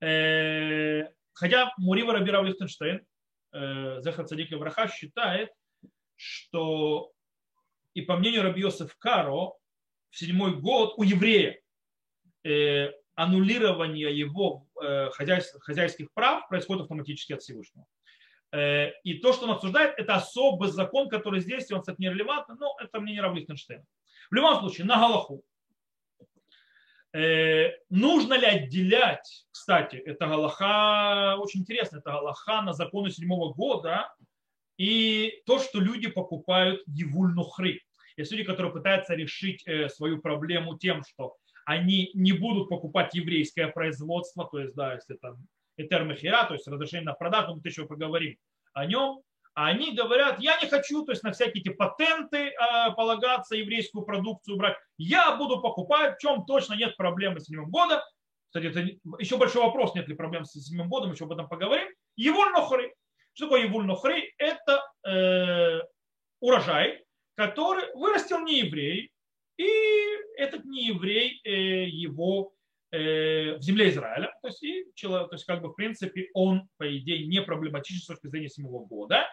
Э, 0.00 1.08
хотя 1.32 1.72
Мурива 1.78 2.12
Рабирав 2.12 2.46
Лихтенштейн, 2.46 3.04
э, 3.52 4.00
Зехар 4.02 4.24
Цадик 4.24 4.52
Враха, 4.52 4.86
считает, 4.86 5.50
что 6.18 7.12
и 7.94 8.02
по 8.02 8.16
мнению 8.16 8.42
Раби 8.42 8.60
Йосеф 8.60 8.94
Каро, 8.98 9.52
в 10.10 10.18
седьмой 10.18 10.56
год 10.56 10.94
у 10.96 11.02
еврея 11.02 11.60
э, 12.44 12.90
аннулирование 13.14 14.16
его 14.16 14.66
хозяйских 15.10 16.12
прав 16.12 16.48
происходит 16.48 16.82
автоматически 16.82 17.32
от 17.32 17.42
Всевышнего. 17.42 17.84
И 19.02 19.14
то, 19.14 19.32
что 19.32 19.44
он 19.44 19.50
обсуждает, 19.50 19.98
это 19.98 20.14
особый 20.14 20.70
закон, 20.70 21.08
который 21.08 21.40
здесь, 21.40 21.70
он, 21.72 21.80
кстати, 21.80 22.00
нерелевантный, 22.00 22.56
но 22.56 22.76
это 22.80 23.00
мнение 23.00 23.20
Раби 23.20 23.40
Лихтенштейна. 23.40 23.84
В 24.30 24.34
любом 24.34 24.60
случае, 24.60 24.86
на 24.86 24.96
Галаху 24.96 25.42
Э, 27.14 27.70
нужно 27.88 28.34
ли 28.34 28.44
отделять, 28.44 29.46
кстати, 29.50 29.96
это 29.96 30.26
Галаха, 30.26 31.36
очень 31.38 31.60
интересно, 31.60 31.98
это 31.98 32.10
Галаха 32.10 32.60
на 32.60 32.74
законы 32.74 33.10
седьмого 33.10 33.54
года, 33.54 34.14
и 34.78 35.42
то, 35.44 35.58
что 35.58 35.80
люди 35.80 36.08
покупают 36.08 36.82
Евуль 36.86 37.34
Нухры. 37.34 37.80
Есть 38.16 38.32
люди, 38.32 38.44
которые 38.44 38.72
пытаются 38.72 39.14
решить 39.14 39.62
э, 39.66 39.88
свою 39.88 40.20
проблему 40.20 40.78
тем, 40.78 41.02
что 41.04 41.36
они 41.66 42.10
не 42.14 42.32
будут 42.32 42.68
покупать 42.68 43.14
еврейское 43.14 43.68
производство, 43.68 44.48
то 44.50 44.58
есть, 44.58 44.74
да, 44.74 44.94
если 44.94 45.14
там 45.14 45.36
Этер 45.76 46.04
Мехира, 46.04 46.44
то 46.44 46.54
есть 46.54 46.66
разрешение 46.66 47.04
на 47.04 47.12
продажу, 47.12 47.54
мы 47.54 47.60
еще 47.62 47.86
поговорим 47.86 48.36
о 48.72 48.86
нем, 48.86 49.20
а 49.54 49.66
они 49.66 49.92
говорят, 49.94 50.40
я 50.40 50.60
не 50.60 50.68
хочу, 50.68 51.04
то 51.04 51.12
есть 51.12 51.24
на 51.24 51.32
всякие 51.32 51.62
эти 51.62 51.68
патенты 51.68 52.38
э, 52.38 52.52
полагаться, 52.96 53.56
еврейскую 53.56 54.04
продукцию 54.04 54.56
брать. 54.56 54.76
Я 54.96 55.36
буду 55.36 55.60
покупать, 55.60 56.16
в 56.16 56.20
чем 56.20 56.44
точно 56.46 56.74
нет 56.74 56.96
проблемы 56.96 57.40
с 57.40 57.46
седьмым 57.46 57.68
годом. 57.68 58.00
Кстати, 58.46 58.66
это 58.66 58.80
еще 59.18 59.36
большой 59.36 59.62
вопрос, 59.62 59.94
нет 59.94 60.08
ли 60.08 60.14
проблем 60.14 60.44
с 60.44 60.52
седьмым 60.52 60.88
годом, 60.88 61.12
еще 61.12 61.24
об 61.24 61.32
этом 61.32 61.48
поговорим. 61.48 61.88
Евуль 62.16 62.52
Нохри. 62.52 62.92
Что 63.38 63.46
такое 63.46 63.66
Евуль? 63.66 63.88
Это 64.38 64.82
э, 65.06 65.80
урожай, 66.40 67.04
который 67.36 67.84
вырастил 67.94 68.40
не 68.40 68.58
еврей, 68.58 69.12
и 69.56 69.68
этот 70.36 70.64
не 70.64 70.88
еврей 70.88 71.40
э, 71.44 71.84
его 71.84 72.52
э, 72.90 73.54
в 73.54 73.62
земле 73.62 73.90
Израиля, 73.90 74.34
то 74.42 74.48
есть, 74.48 74.60
и, 74.64 74.86
то 75.00 75.28
есть 75.30 75.44
как 75.44 75.62
бы 75.62 75.68
в 75.68 75.74
принципе 75.74 76.30
он, 76.34 76.68
по 76.78 76.98
идее, 76.98 77.28
не 77.28 77.40
проблематичен 77.40 78.00
с 78.00 78.06
точки 78.06 78.26
зрения 78.26 78.48
седьмого 78.48 78.84
года, 78.84 79.24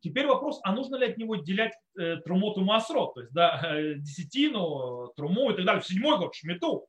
Теперь 0.00 0.26
вопрос, 0.26 0.60
а 0.62 0.74
нужно 0.74 0.96
ли 0.96 1.06
от 1.06 1.16
него 1.16 1.34
отделять 1.34 1.72
э, 1.98 2.16
трумоту 2.18 2.62
масро, 2.62 3.06
то 3.14 3.20
есть 3.20 3.32
да, 3.32 3.60
э, 3.74 3.94
десятину, 3.96 5.12
труму 5.16 5.50
и 5.50 5.56
так 5.56 5.64
далее, 5.64 5.82
в 5.82 5.86
седьмой 5.86 6.18
год, 6.18 6.34
шмету. 6.34 6.86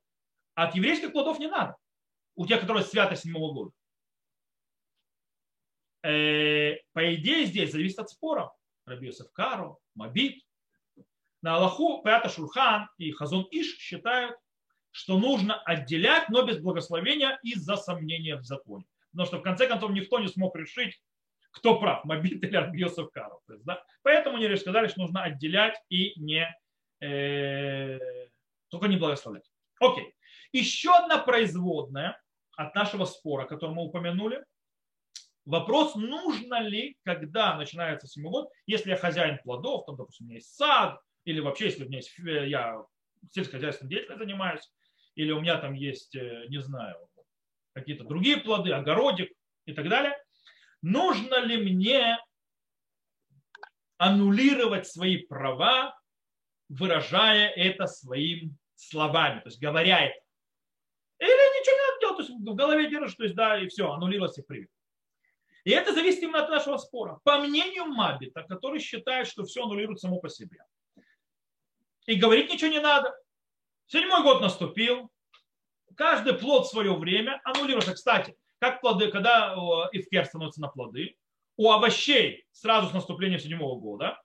А 0.53 0.67
от 0.67 0.75
еврейских 0.75 1.13
плодов 1.13 1.39
не 1.39 1.47
надо. 1.47 1.77
У 2.35 2.45
тех, 2.45 2.59
которые 2.59 2.83
свято 2.83 3.15
седьмого 3.15 3.53
года. 3.53 3.71
Э, 6.05 6.77
по 6.93 7.15
идее 7.15 7.45
здесь 7.45 7.71
зависит 7.71 7.97
от 7.97 8.09
спора. 8.11 8.51
Раби 8.85 9.11
Кару, 9.33 9.79
Мабит. 9.95 10.43
На 11.41 11.55
Аллаху 11.55 12.03
Пята 12.03 12.29
Шурхан 12.29 12.89
и 12.97 13.11
Хазон 13.11 13.47
Иш 13.51 13.77
считают, 13.77 14.35
что 14.91 15.17
нужно 15.17 15.59
отделять, 15.63 16.29
но 16.29 16.43
без 16.43 16.59
благословения 16.59 17.39
из-за 17.43 17.75
сомнения 17.75 18.35
в 18.35 18.43
законе. 18.43 18.85
Потому 19.11 19.27
что 19.27 19.37
в 19.39 19.41
конце 19.41 19.67
концов 19.67 19.91
никто 19.91 20.19
не 20.19 20.27
смог 20.27 20.55
решить, 20.55 21.01
кто 21.49 21.79
прав, 21.79 22.03
Мобит 22.05 22.43
или 22.43 22.55
Арбьосов 22.55 23.09
Карл. 23.11 23.41
Да? 23.47 23.83
Поэтому 24.03 24.37
они 24.37 24.55
сказали, 24.57 24.87
что 24.87 25.01
нужно 25.01 25.23
отделять 25.23 25.79
и 25.89 26.19
не 26.19 26.47
э, 27.01 27.99
только 28.69 28.87
не 28.87 28.97
благословлять. 28.97 29.49
Окей. 29.79 30.13
Еще 30.51 30.91
одна 30.91 31.17
производная 31.17 32.21
от 32.55 32.75
нашего 32.75 33.05
спора, 33.05 33.45
который 33.45 33.71
мы 33.71 33.83
упомянули. 33.83 34.43
Вопрос, 35.45 35.95
нужно 35.95 36.61
ли, 36.61 36.97
когда 37.03 37.55
начинается 37.55 38.07
седьмой 38.07 38.31
год, 38.31 38.49
если 38.65 38.89
я 38.89 38.97
хозяин 38.97 39.37
плодов, 39.43 39.85
там, 39.85 39.95
допустим, 39.95 40.25
у 40.25 40.29
меня 40.29 40.37
есть 40.37 40.55
сад, 40.55 40.99
или 41.23 41.39
вообще, 41.39 41.65
если 41.65 41.83
у 41.83 41.87
меня 41.87 41.97
есть, 41.97 42.17
э, 42.19 42.47
я 42.47 42.83
сельскохозяйственной 43.31 43.89
деятельностью 43.89 44.25
занимаюсь, 44.25 44.71
или 45.13 45.31
у 45.31 45.41
меня 45.41 45.57
там 45.59 45.73
есть, 45.73 46.15
э, 46.15 46.45
не 46.49 46.59
знаю, 46.61 46.97
какие-то 47.73 48.05
другие 48.05 48.37
плоды, 48.37 48.71
огородик 48.71 49.31
и 49.65 49.73
так 49.73 49.87
далее, 49.87 50.17
нужно 50.81 51.39
ли 51.39 51.57
мне 51.57 52.17
аннулировать 53.97 54.87
свои 54.87 55.17
права, 55.17 55.95
выражая 56.69 57.49
это 57.49 57.85
своими 57.85 58.55
словами, 58.75 59.41
то 59.41 59.47
есть 59.49 59.61
говоря 59.61 60.05
это. 60.05 60.19
Или 61.19 61.27
ничего 61.27 61.75
не 61.75 62.07
надо 62.07 62.15
то 62.15 62.21
есть 62.21 62.29
в 62.31 62.55
голове 62.55 62.89
держишь, 62.89 63.15
то 63.15 63.23
есть 63.23 63.35
да, 63.35 63.59
и 63.59 63.67
все, 63.67 63.91
аннулировалось 63.91 64.37
и 64.37 64.41
привет. 64.41 64.69
И 65.65 65.71
это 65.71 65.93
зависит 65.93 66.21
именно 66.21 66.43
от 66.43 66.49
нашего 66.49 66.77
спора. 66.77 67.19
По 67.23 67.39
мнению 67.39 67.85
Мабита, 67.85 68.43
который 68.43 68.79
считает, 68.79 69.27
что 69.27 69.43
все 69.43 69.63
аннулирует 69.63 69.99
само 69.99 70.19
по 70.19 70.29
себе. 70.29 70.59
И 72.05 72.15
говорить 72.15 72.51
ничего 72.51 72.69
не 72.69 72.79
надо. 72.79 73.13
Седьмой 73.87 74.21
год 74.21 74.41
наступил. 74.41 75.11
Каждый 75.95 76.33
плод 76.33 76.67
в 76.67 76.69
свое 76.69 76.95
время 76.95 77.41
аннулируется. 77.43 77.93
Кстати, 77.93 78.35
как 78.59 78.79
плоды, 78.79 79.09
когда 79.09 79.55
ивкер 79.91 80.25
становится 80.25 80.61
на 80.61 80.67
плоды, 80.67 81.17
у 81.57 81.71
овощей 81.71 82.45
сразу 82.51 82.89
с 82.89 82.93
наступлением 82.93 83.39
седьмого 83.39 83.79
года, 83.79 84.21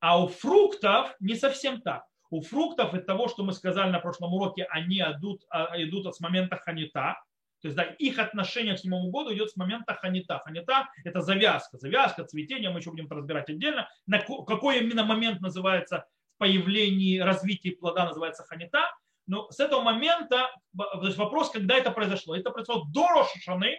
а 0.00 0.20
у 0.20 0.26
фруктов 0.26 1.14
не 1.20 1.36
совсем 1.36 1.82
так. 1.82 2.04
У 2.30 2.40
фруктов 2.40 2.94
от 2.94 3.06
того, 3.06 3.28
что 3.28 3.44
мы 3.44 3.52
сказали 3.52 3.90
на 3.90 4.00
прошлом 4.00 4.34
уроке, 4.34 4.64
они 4.64 4.98
идут, 4.98 5.44
а, 5.50 5.80
идут 5.80 6.06
от 6.06 6.18
момента 6.20 6.56
ханита, 6.56 7.22
то 7.60 7.68
есть 7.68 7.76
да, 7.76 7.82
их 7.82 8.18
отношение 8.18 8.74
к 8.74 8.78
седьмому 8.78 9.10
году 9.10 9.34
идет 9.34 9.50
с 9.50 9.56
момента 9.56 9.94
ханита. 9.94 10.38
Ханита– 10.38 10.88
это 11.04 11.20
завязка. 11.20 11.76
Завязка, 11.78 12.24
цветение, 12.24 12.70
мы 12.70 12.78
еще 12.78 12.90
будем 12.90 13.08
разбирать 13.10 13.50
отдельно. 13.50 13.88
На 14.06 14.20
какой 14.20 14.78
именно 14.78 15.04
момент 15.04 15.40
называется 15.40 16.06
в 16.36 16.38
появлении, 16.38 17.18
развитии 17.18 17.70
плода 17.70 18.04
называется 18.04 18.44
ханита. 18.44 18.84
Но 19.26 19.50
с 19.50 19.58
этого 19.58 19.82
момента, 19.82 20.50
то 20.76 21.04
есть 21.04 21.18
вопрос, 21.18 21.50
когда 21.50 21.76
это 21.76 21.90
произошло. 21.90 22.36
Это 22.36 22.50
произошло 22.50 22.84
до 22.92 23.08
Рошашаны, 23.08 23.76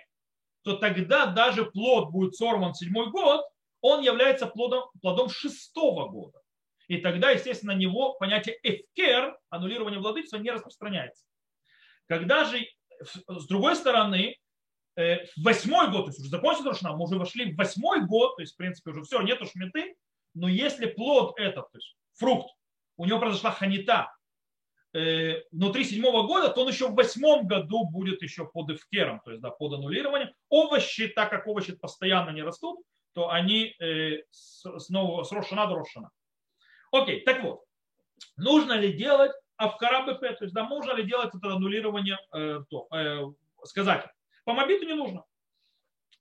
то 0.63 0.75
тогда 0.75 1.27
даже 1.27 1.65
плод 1.65 2.11
будет 2.11 2.35
сорван 2.35 2.73
седьмой 2.73 3.09
год, 3.09 3.41
он 3.81 4.01
является 4.01 4.45
плодом, 4.45 4.89
плодом 5.01 5.29
шестого 5.29 6.09
года. 6.09 6.41
И 6.87 6.97
тогда, 6.97 7.31
естественно, 7.31 7.73
на 7.73 7.77
него 7.77 8.15
понятие 8.15 8.57
эфкер, 8.61 9.37
аннулирование 9.49 10.01
владычества, 10.01 10.37
не 10.37 10.51
распространяется. 10.51 11.23
Когда 12.07 12.43
же 12.43 12.59
с 13.01 13.47
другой 13.47 13.75
стороны, 13.75 14.35
э, 14.95 15.25
восьмой 15.37 15.91
год, 15.91 16.05
то 16.05 16.09
есть 16.09 16.19
уже 16.19 16.29
закончился 16.29 16.69
Рошана, 16.69 16.95
мы 16.95 17.05
уже 17.05 17.17
вошли 17.17 17.53
в 17.53 17.57
восьмой 17.57 18.05
год, 18.05 18.35
то 18.35 18.41
есть, 18.41 18.53
в 18.53 18.57
принципе, 18.57 18.91
уже 18.91 19.03
все, 19.03 19.21
нету 19.21 19.45
шметы, 19.45 19.95
но 20.33 20.47
если 20.47 20.85
плод 20.87 21.37
этот, 21.39 21.71
то 21.71 21.77
есть 21.77 21.95
фрукт, 22.13 22.49
у 22.97 23.05
него 23.05 23.19
произошла 23.19 23.51
ханита 23.51 24.11
э, 24.93 25.41
внутри 25.51 25.85
седьмого 25.85 26.27
года, 26.27 26.49
то 26.49 26.61
он 26.61 26.69
еще 26.69 26.89
в 26.89 26.95
восьмом 26.95 27.47
году 27.47 27.85
будет 27.85 28.21
еще 28.21 28.45
под 28.45 28.71
эвкером, 28.71 29.21
то 29.23 29.31
есть 29.31 29.41
да, 29.41 29.49
под 29.49 29.73
аннулированием. 29.73 30.33
Овощи, 30.49 31.07
так 31.07 31.29
как 31.29 31.47
овощи 31.47 31.75
постоянно 31.75 32.31
не 32.31 32.43
растут, 32.43 32.79
то 33.13 33.29
они 33.29 33.75
э, 33.79 34.23
снова 34.31 35.23
с 35.23 35.31
Рошана 35.31 35.67
до 35.67 35.75
Рошана. 35.75 36.09
Окей, 36.91 37.21
так 37.21 37.43
вот, 37.43 37.63
нужно 38.35 38.73
ли 38.73 38.93
делать 38.93 39.31
а 39.59 39.67
в 39.67 39.77
БП, 40.05 40.21
то 40.21 40.45
есть 40.45 40.53
да, 40.53 40.63
можно 40.63 40.93
ли 40.93 41.03
делать 41.03 41.35
это 41.35 41.53
аннулирование 41.53 42.17
э, 42.33 42.61
то, 42.69 42.87
э, 42.93 43.25
сказать. 43.65 44.07
По 44.45 44.53
мобиту 44.53 44.85
не 44.85 44.93
нужно. 44.93 45.25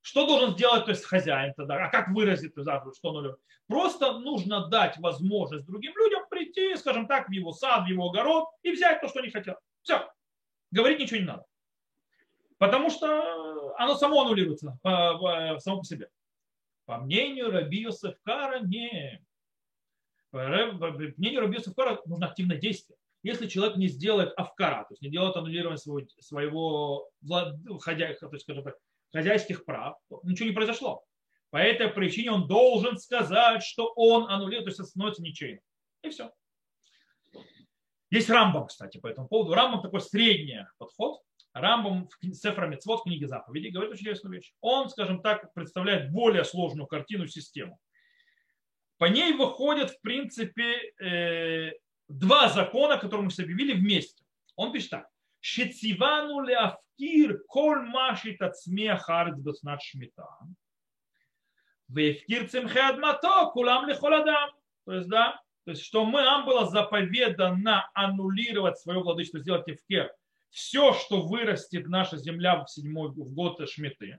Что 0.00 0.26
должен 0.26 0.54
сделать 0.54 0.86
то 0.86 0.90
есть, 0.90 1.04
хозяин 1.04 1.54
тогда? 1.54 1.84
А 1.84 1.88
как 1.88 2.08
выразить, 2.08 2.52
что 2.52 3.12
нулю? 3.12 3.38
Просто 3.68 4.18
нужно 4.18 4.66
дать 4.66 4.98
возможность 4.98 5.66
другим 5.66 5.96
людям 5.96 6.24
прийти, 6.28 6.74
скажем 6.74 7.06
так, 7.06 7.28
в 7.28 7.30
его 7.30 7.52
сад, 7.52 7.84
в 7.84 7.86
его 7.86 8.08
огород 8.10 8.48
и 8.62 8.72
взять 8.72 9.00
то, 9.00 9.06
что 9.06 9.20
они 9.20 9.30
хотят. 9.30 9.60
Все. 9.82 10.10
Говорить 10.72 10.98
ничего 10.98 11.20
не 11.20 11.26
надо. 11.26 11.44
Потому 12.58 12.90
что 12.90 13.72
оно 13.76 13.94
само 13.94 14.22
аннулируется 14.22 14.80
по, 14.82 15.56
само 15.60 15.78
по 15.78 15.84
себе. 15.84 16.10
По 16.86 16.98
мнению 16.98 17.52
Раби 17.52 17.82
Йосефкара, 17.82 18.60
не. 18.60 19.24
По 20.32 20.38
мнению 20.38 21.42
Раби 21.42 21.58
Йосефкара 21.58 22.00
нужно 22.04 22.26
активное 22.26 22.56
действие 22.56 22.98
если 23.28 23.46
человек 23.46 23.76
не 23.76 23.88
сделает 23.88 24.32
авкара, 24.36 24.84
то 24.84 24.92
есть 24.92 25.02
не 25.02 25.10
делает 25.10 25.36
аннулирование 25.36 25.76
своего, 25.76 26.06
своего 26.18 27.10
хозяйства, 27.80 28.28
то 28.28 28.36
есть, 28.36 28.44
скажем 28.44 28.64
так, 28.64 28.76
хозяйских 29.12 29.66
прав, 29.66 29.96
ничего 30.22 30.48
не 30.48 30.54
произошло. 30.54 31.04
По 31.50 31.58
этой 31.58 31.88
причине 31.88 32.32
он 32.32 32.48
должен 32.48 32.96
сказать, 32.96 33.62
что 33.62 33.92
он 33.96 34.30
аннулирует, 34.30 34.64
то 34.64 34.70
есть 34.70 34.90
становится 34.90 35.22
ничейным. 35.22 35.62
И 36.02 36.08
все. 36.08 36.30
Есть 38.10 38.30
Рамбам, 38.30 38.66
кстати, 38.66 38.98
по 38.98 39.06
этому 39.08 39.28
поводу. 39.28 39.54
Рамбам 39.54 39.82
такой 39.82 40.00
средний 40.00 40.66
подход. 40.78 41.20
Рамбам 41.52 42.08
в 42.08 42.34
Сефра 42.34 42.66
Мецвод, 42.66 43.00
в 43.00 43.02
книге 43.04 43.26
заповедей, 43.26 43.70
говорит 43.70 43.92
очень 43.92 44.02
интересную 44.02 44.36
вещь. 44.36 44.54
Он, 44.60 44.88
скажем 44.88 45.20
так, 45.20 45.52
представляет 45.52 46.10
более 46.12 46.44
сложную 46.44 46.86
картину, 46.86 47.26
систему. 47.26 47.78
По 48.96 49.04
ней 49.04 49.32
выходит, 49.34 49.90
в 49.90 50.00
принципе, 50.00 50.92
э, 51.00 51.72
два 52.08 52.48
закона, 52.48 52.98
которые 52.98 53.26
мы 53.26 53.44
объявили 53.44 53.74
вместе. 53.74 54.24
Он 54.56 54.72
пишет 54.72 54.90
так. 54.90 55.08
Шецивану 55.40 56.40
леавкир 56.40 57.44
коль 57.46 57.82
машит 57.82 58.42
от 58.42 58.56
смеха 58.56 59.20
арец 59.20 59.36
беснат 59.38 59.82
шмита. 59.82 60.26
Вевкир 61.88 62.48
цемхе 62.48 62.80
адмато 62.80 63.50
кулам 63.52 63.88
лихоладам. 63.88 64.50
То 64.84 64.94
есть, 64.94 65.08
да, 65.08 65.40
то 65.64 65.72
есть, 65.72 65.84
что 65.84 66.04
мы, 66.06 66.22
нам 66.22 66.46
было 66.46 66.66
заповедано 66.66 67.90
аннулировать 67.94 68.78
свое 68.78 69.00
владычество, 69.00 69.40
сделать 69.40 69.68
эвкер. 69.68 70.10
Все, 70.50 70.94
что 70.94 71.20
вырастет 71.20 71.88
наша 71.88 72.16
земля 72.16 72.64
в 72.64 72.70
седьмой 72.70 73.10
в 73.10 73.34
год 73.34 73.68
Шмиты. 73.68 74.18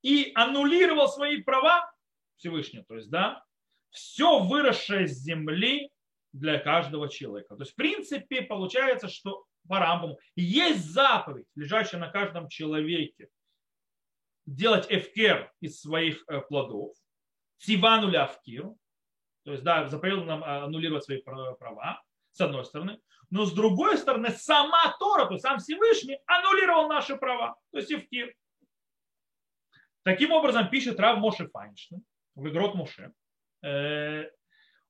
И 0.00 0.32
аннулировал 0.34 1.08
свои 1.08 1.42
права 1.42 1.92
Всевышний. 2.36 2.82
То 2.84 2.96
есть, 2.96 3.10
да, 3.10 3.44
все 3.90 4.40
выросшее 4.40 5.06
с 5.06 5.18
земли 5.18 5.90
для 6.32 6.58
каждого 6.58 7.08
человека. 7.08 7.56
То 7.56 7.62
есть, 7.62 7.72
в 7.72 7.76
принципе, 7.76 8.42
получается, 8.42 9.08
что 9.08 9.44
по 9.68 9.78
Рамбаму 9.78 10.18
есть 10.36 10.84
заповедь, 10.84 11.46
лежащая 11.54 12.00
на 12.00 12.08
каждом 12.08 12.48
человеке, 12.48 13.28
делать 14.46 14.86
эфкер 14.88 15.52
из 15.60 15.80
своих 15.80 16.24
э, 16.28 16.40
плодов, 16.40 16.94
тивану 17.58 18.16
авкиру, 18.18 18.76
то 19.44 19.52
есть, 19.52 19.64
да, 19.64 19.88
заповедал 19.88 20.24
нам 20.24 20.42
э, 20.42 20.64
аннулировать 20.64 21.04
свои 21.04 21.20
права, 21.22 22.02
с 22.32 22.40
одной 22.40 22.64
стороны, 22.64 23.00
но 23.30 23.44
с 23.44 23.52
другой 23.52 23.96
стороны, 23.98 24.30
сама 24.30 24.96
Тора, 24.98 25.26
то 25.26 25.32
есть 25.32 25.42
сам 25.42 25.58
Всевышний 25.58 26.18
аннулировал 26.26 26.88
наши 26.88 27.16
права, 27.16 27.56
то 27.70 27.78
есть 27.78 27.92
эфкир. 27.92 28.34
Таким 30.02 30.32
образом, 30.32 30.68
пишет 30.70 30.98
Рав 30.98 31.18
Моше 31.18 31.48
Файнштейн 31.48 32.02
в 32.34 32.48
Игрот 32.48 32.74
Моше, 32.74 33.12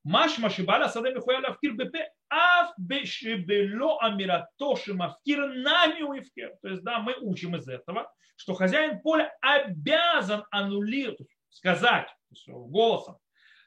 משמע 0.05 0.49
שבעל 0.49 0.83
השדה 0.83 1.09
מחויב 1.15 1.39
להפקיר 1.39 1.71
בפה 1.77 1.99
אף 2.29 2.69
שבלא 3.03 3.99
אמירתו 4.07 4.77
שמפקיר 4.77 5.39
нами 5.63 6.01
у 6.01 6.13
эфкер. 6.19 6.51
То 6.61 6.69
есть, 6.69 6.83
да, 6.83 6.99
мы 6.99 7.15
учим 7.21 7.55
из 7.55 7.67
этого, 7.67 8.11
что 8.35 8.53
хозяин 8.53 9.01
поля 9.01 9.33
обязан 9.41 10.43
аннулировать, 10.51 11.27
сказать 11.49 12.07
голосом, 12.47 13.17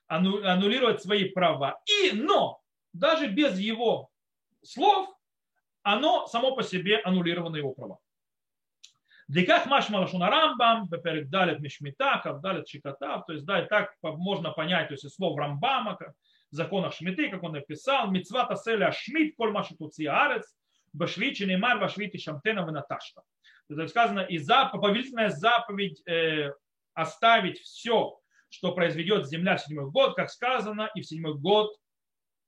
аннулировать 0.06 1.02
свои 1.02 1.30
права. 1.30 1.80
И, 1.86 2.12
но, 2.12 2.60
даже 2.92 3.28
без 3.28 3.58
его 3.58 4.10
слов, 4.62 5.08
оно 5.82 6.26
само 6.26 6.54
по 6.54 6.62
себе 6.62 6.98
аннулировано 6.98 7.56
его 7.56 7.72
права. 7.72 7.98
Диках 9.27 9.65
машма 9.65 9.97
лашуна 9.97 10.29
рамбам, 10.29 10.89
перек 10.89 11.29
далит 11.29 11.59
мишмита, 11.59 12.19
кав 12.23 12.41
далит 12.41 12.67
шикатав. 12.67 13.25
То 13.25 13.33
есть, 13.33 13.45
да, 13.45 13.63
и 13.63 13.67
так 13.67 13.95
можно 14.01 14.51
понять, 14.51 14.89
то 14.89 14.93
есть, 14.93 15.09
слов 15.13 15.37
Рамбама, 15.37 15.97
в 16.51 16.55
законах 16.55 16.93
Шмиты, 16.93 17.29
как 17.29 17.41
он 17.41 17.53
написал, 17.53 18.11
мицват 18.11 18.51
аселя 18.51 18.91
шмит, 18.91 19.35
коль 19.35 19.51
маши 19.51 19.75
туци 19.75 20.05
арец, 20.05 20.55
башвичи 20.93 21.43
немар, 21.43 21.79
башвити 21.79 22.17
шамтена 22.17 22.61
венаташта. 22.61 23.23
То 23.67 23.81
есть 23.81 23.89
сказано, 23.89 24.19
и 24.19 24.37
за, 24.37 24.65
повелительная 24.65 25.29
заповедь 25.29 26.07
э, 26.07 26.51
оставить 26.93 27.59
все, 27.59 28.19
что 28.49 28.73
произведет 28.73 29.27
земля 29.27 29.57
в 29.57 29.61
седьмой 29.61 29.89
год, 29.89 30.15
как 30.15 30.29
сказано, 30.29 30.91
и 30.93 31.01
в 31.01 31.05
седьмой 31.05 31.33
год 31.35 31.75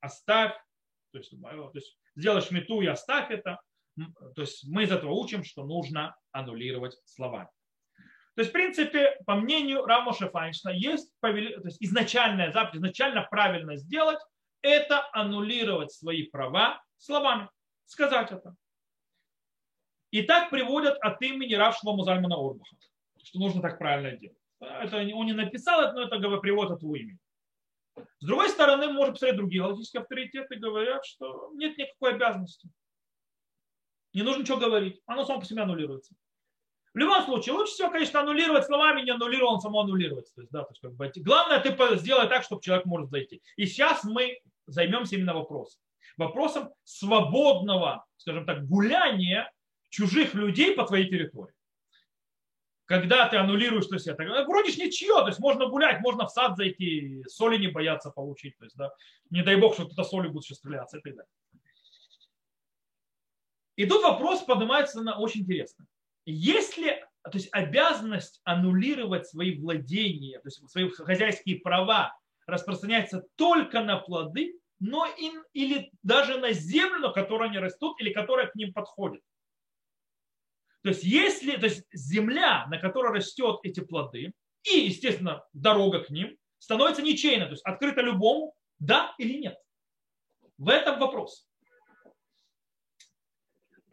оставь, 0.02 0.54
то 1.12 1.18
есть, 1.18 1.32
то 1.32 1.72
есть 1.74 1.98
сделай 2.16 2.42
шмиту 2.42 2.82
и 2.82 2.86
оставь 2.86 3.32
это, 3.32 3.60
то 3.98 4.42
есть 4.42 4.68
мы 4.68 4.84
из 4.84 4.92
этого 4.92 5.12
учим, 5.12 5.44
что 5.44 5.66
нужно 5.66 6.16
аннулировать 6.32 6.98
словами. 7.06 7.50
То 8.36 8.42
есть, 8.42 8.50
в 8.50 8.54
принципе, 8.54 9.18
по 9.26 9.36
мнению 9.36 9.86
Рамоша 9.86 10.30
Файнштейна, 10.30 10.76
есть, 10.76 11.14
то 11.22 11.30
есть 11.30 11.82
изначальная 11.82 12.52
заповедь, 12.52 12.78
изначально 12.78 13.22
правильно 13.30 13.78
сделать, 13.78 14.20
это 14.62 15.08
аннулировать 15.14 15.92
свои 15.92 16.24
права 16.24 16.82
словами, 16.98 17.50
сказать 17.86 18.32
это. 18.32 18.56
И 20.12 20.24
так 20.24 20.50
приводят 20.50 20.98
от 21.00 21.22
имени 21.22 21.54
Рав 21.54 21.78
Шлому 21.78 22.04
Зальмана 22.04 22.36
Орбаха, 22.36 22.76
что 23.24 23.40
нужно 23.40 23.62
так 23.62 23.78
правильно 23.78 24.18
делать. 24.18 24.38
Это 24.60 24.98
он 24.98 25.26
не 25.26 25.34
написал 25.34 25.94
но 25.94 26.04
это 26.04 26.18
привод 26.40 26.72
от 26.72 26.82
его 26.82 26.96
имени. 26.96 27.20
С 28.20 28.26
другой 28.26 28.50
стороны, 28.50 28.88
можно 28.92 29.14
посмотреть 29.14 29.38
другие 29.38 29.62
галактические 29.62 30.02
авторитеты, 30.02 30.56
говорят, 30.56 31.06
что 31.06 31.52
нет 31.54 31.78
никакой 31.78 32.16
обязанности. 32.16 32.70
Не 34.16 34.24
нужно 34.24 34.42
ничего 34.42 34.58
говорить. 34.58 35.02
Оно 35.06 35.26
само 35.26 35.42
по 35.42 35.46
себе 35.46 35.62
аннулируется. 35.62 36.16
В 36.94 36.98
любом 36.98 37.26
случае, 37.26 37.54
лучше 37.54 37.74
всего, 37.74 37.92
конечно, 37.92 38.22
аннулировать 38.22 38.66
словами, 38.66 39.02
не 39.02 39.12
аннулировал, 39.12 39.56
он 39.56 39.60
само 39.60 39.82
аннулировать. 39.82 40.34
То 40.34 40.42
есть, 40.42 40.52
да, 40.54 40.64
то 40.64 40.72
есть, 40.72 40.82
как 40.82 40.94
бы, 40.94 41.12
главное, 41.18 41.60
ты 41.60 41.98
сделай 41.98 42.30
так, 42.30 42.44
чтобы 42.44 42.62
человек 42.62 42.86
может 42.86 43.10
зайти. 43.10 43.42
И 43.58 43.66
сейчас 43.66 44.06
мы 44.06 44.40
займемся 44.68 45.16
именно 45.16 45.34
вопросом. 45.34 45.82
Вопросом 46.16 46.70
свободного, 46.86 48.06
скажем 48.16 48.46
так, 48.46 48.66
гуляния 48.66 49.52
чужих 49.90 50.34
людей 50.34 50.74
по 50.74 50.86
твоей 50.86 51.10
территории. 51.10 51.54
Когда 52.86 53.28
ты 53.28 53.36
аннулируешь, 53.36 53.88
то 53.88 53.96
есть 53.96 54.08
это 54.08 54.24
вроде 54.48 54.72
ж 54.72 54.78
ничего, 54.78 55.22
то 55.24 55.28
есть 55.28 55.40
можно 55.40 55.66
гулять, 55.66 56.00
можно 56.00 56.26
в 56.26 56.32
сад 56.32 56.56
зайти, 56.56 57.26
соли 57.28 57.58
не 57.58 57.68
бояться 57.68 58.12
получить, 58.12 58.58
то 58.58 58.64
есть, 58.64 58.78
да, 58.78 58.94
не 59.30 59.44
дай 59.44 59.58
бог, 59.58 59.74
что 59.74 59.86
кто-то 59.86 60.06
солью 60.06 60.32
будет 60.32 60.46
сейчас 60.46 60.60
стреляться 60.60 61.00
и 61.00 61.02
так 61.02 61.16
далее. 61.16 61.30
И 63.76 63.86
тут 63.86 64.04
вопрос 64.04 64.44
поднимается 64.44 65.02
на 65.02 65.18
очень 65.18 65.42
интересно. 65.42 65.86
Если 66.26 67.06
то 67.32 67.38
есть 67.38 67.50
обязанность 67.52 68.40
аннулировать 68.44 69.28
свои 69.28 69.58
владения, 69.58 70.40
то 70.40 70.48
есть 70.48 70.70
свои 70.70 70.90
хозяйские 70.90 71.60
права 71.60 72.16
распространяется 72.46 73.26
только 73.36 73.82
на 73.82 73.98
плоды, 73.98 74.60
но 74.80 75.08
и, 75.08 75.32
или 75.54 75.90
даже 76.04 76.38
на 76.38 76.52
землю, 76.52 77.00
на 77.00 77.12
которой 77.12 77.50
они 77.50 77.58
растут, 77.58 78.00
или 78.00 78.14
которая 78.14 78.48
к 78.48 78.56
ним 78.56 78.74
подходит. 78.74 79.22
То 80.84 80.90
есть, 80.90 81.04
если, 81.04 81.58
то 81.58 81.66
есть 81.66 81.86
земля, 81.92 82.68
на 82.68 82.78
которой 82.78 83.12
растет 83.12 83.58
эти 83.64 83.80
плоды, 83.80 84.34
и, 84.64 84.82
естественно, 84.82 85.44
дорога 85.54 86.04
к 86.04 86.12
ним, 86.12 86.38
становится 86.60 87.02
ничейной, 87.02 87.46
то 87.46 87.52
есть 87.52 87.66
открыта 87.66 88.02
любому, 88.02 88.54
да 88.78 89.16
или 89.18 89.40
нет. 89.40 89.58
В 90.58 90.70
этом 90.70 91.00
вопрос. 91.00 91.48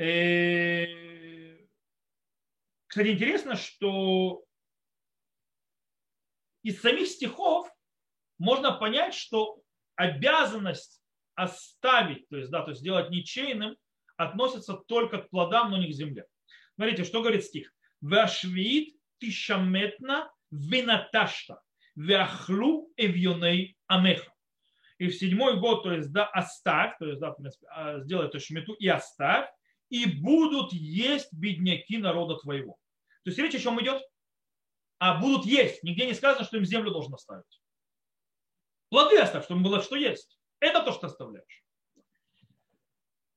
Э, 0.03 1.59
кстати, 2.89 3.09
интересно, 3.09 3.55
что 3.55 4.45
из 6.65 6.81
самих 6.81 7.07
стихов 7.07 7.73
можно 8.37 8.73
понять, 8.73 9.15
что 9.15 9.63
обязанность 9.95 11.01
оставить, 11.37 12.29
то 12.29 12.37
есть, 12.37 12.51
да, 12.51 12.63
то 12.63 12.71
есть 12.71 12.81
сделать 12.81 13.11
ничейным, 13.11 13.77
относится 14.17 14.75
только 14.75 15.19
к 15.19 15.31
плодам, 15.31 15.71
но 15.71 15.79
не 15.79 15.93
к 15.93 15.95
земле. 15.95 16.27
Смотрите, 16.75 17.05
что 17.05 17.21
говорит 17.21 17.45
стих. 17.45 17.73
Вашвит 18.01 18.97
тишаметна 19.19 20.33
винаташта 20.51 21.63
вяхлу 21.95 22.93
эвьоней 22.97 23.77
амеха. 23.87 24.33
И 24.99 25.07
в 25.07 25.15
седьмой 25.15 25.61
год, 25.61 25.85
то 25.85 25.93
есть, 25.93 26.13
да, 26.13 26.27
оставь, 26.27 26.99
то 26.99 27.07
есть, 27.07 27.21
да, 27.21 27.37
а, 27.71 28.01
сделай 28.01 28.27
эту 28.27 28.41
шмету 28.41 28.73
и 28.75 28.89
оставь, 28.89 29.49
и 29.93 30.07
будут 30.07 30.73
есть 30.73 31.31
бедняки 31.35 31.99
народа 31.99 32.37
твоего. 32.39 32.79
То 33.25 33.31
есть 33.31 33.39
речь 33.39 33.55
о 33.55 33.59
чем 33.59 33.79
идет? 33.83 34.03
А 34.99 35.21
будут 35.21 35.45
есть. 35.45 35.83
Нигде 35.83 36.07
не 36.07 36.15
сказано, 36.15 36.47
что 36.47 36.57
им 36.57 36.65
землю 36.65 36.91
должен 36.91 37.13
оставить. 37.13 37.61
Плоды 38.89 39.19
оставь, 39.19 39.45
чтобы 39.45 39.63
было 39.63 39.83
что 39.83 39.97
есть. 39.97 40.41
Это 40.61 40.83
то, 40.83 40.93
что 40.93 41.09
оставляешь. 41.09 41.63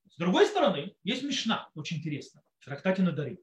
С 0.07 0.15
другой 0.15 0.45
стороны, 0.45 0.95
есть 1.03 1.23
Мишна, 1.23 1.69
очень 1.75 1.97
интересно, 1.97 2.41
в 2.59 2.65
трактате 2.65 3.01
Надарим. 3.01 3.37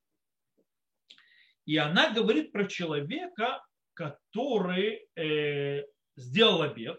И 1.66 1.76
она 1.76 2.14
говорит 2.14 2.50
про 2.50 2.66
человека, 2.66 3.62
который 3.92 5.06
э, 5.16 5.84
сделал 6.16 6.62
обед. 6.62 6.98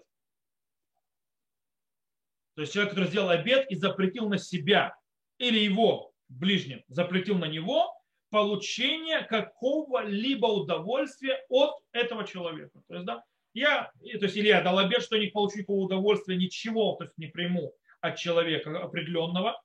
То 2.54 2.62
есть 2.62 2.74
человек, 2.74 2.92
который 2.92 3.10
сделал 3.10 3.30
обед 3.30 3.72
и 3.72 3.76
запретил 3.76 4.30
на 4.30 4.38
себя 4.38 4.96
или 5.44 5.60
его 5.60 6.14
ближним 6.30 6.84
запретил 6.88 7.38
на 7.38 7.46
него 7.46 7.94
получение 8.30 9.22
какого-либо 9.22 10.48
удовольствия 10.48 11.46
от 11.50 11.76
этого 11.92 12.26
человека. 12.26 12.82
То 12.88 12.96
есть, 12.96 13.06
да, 13.06 13.24
я, 13.54 13.92
то 14.02 14.26
есть, 14.26 14.36
или 14.36 14.48
я 14.48 14.62
дал 14.62 14.80
обед, 14.80 15.04
что 15.04 15.18
не 15.18 15.28
получу 15.28 15.60
никакого 15.60 15.86
удовольствия, 15.86 16.36
ничего, 16.36 16.96
то 16.96 17.04
есть 17.04 17.18
не 17.18 17.28
приму 17.28 17.74
от 18.02 18.18
человека 18.18 18.82
определенного. 18.82 19.62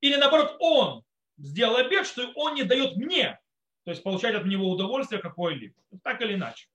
Или 0.00 0.16
наоборот, 0.16 0.56
он 0.58 1.04
сделал 1.36 1.76
обед, 1.76 2.06
что 2.06 2.32
он 2.34 2.54
не 2.54 2.64
дает 2.64 2.96
мне, 2.96 3.38
то 3.84 3.90
есть 3.92 4.02
получать 4.02 4.34
от 4.34 4.46
него 4.46 4.68
удовольствие 4.70 5.20
какое-либо. 5.20 5.74
Так 6.02 6.20
или 6.22 6.34
иначе. 6.34 6.66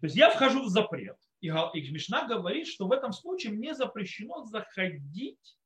То 0.00 0.06
есть 0.06 0.16
я 0.16 0.30
вхожу 0.30 0.64
в 0.64 0.68
запрет. 0.68 1.16
И 1.40 1.48
Мишна 1.48 2.26
говорит, 2.26 2.66
что 2.66 2.86
в 2.86 2.92
этом 2.92 3.12
случае 3.12 3.52
мне 3.52 3.74
запрещено 3.74 4.44
заходить 4.44 5.56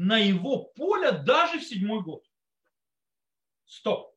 на 0.00 0.16
его 0.16 0.66
поле 0.76 1.10
даже 1.10 1.58
в 1.58 1.64
седьмой 1.64 2.02
год. 2.02 2.24
Стоп. 3.64 4.14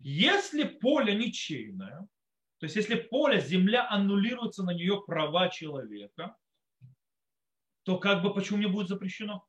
Если 0.00 0.64
поле 0.64 1.14
ничейное, 1.14 2.08
то 2.58 2.66
есть 2.66 2.74
если 2.74 2.96
поле, 2.96 3.40
земля 3.40 3.88
аннулируется 3.88 4.64
на 4.64 4.74
нее 4.74 5.04
права 5.06 5.50
человека, 5.50 6.36
то 7.84 7.98
как 7.98 8.22
бы 8.22 8.34
почему 8.34 8.58
мне 8.58 8.66
будет 8.66 8.88
запрещено? 8.88 9.46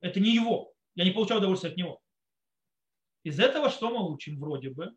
Это 0.00 0.20
не 0.20 0.34
его. 0.34 0.74
Я 0.94 1.04
не 1.04 1.12
получаю 1.12 1.38
удовольствия 1.38 1.70
от 1.70 1.78
него. 1.78 2.02
Из 3.22 3.40
этого 3.40 3.70
что 3.70 3.88
мы 3.88 4.12
учим 4.12 4.38
вроде 4.38 4.68
бы? 4.68 4.94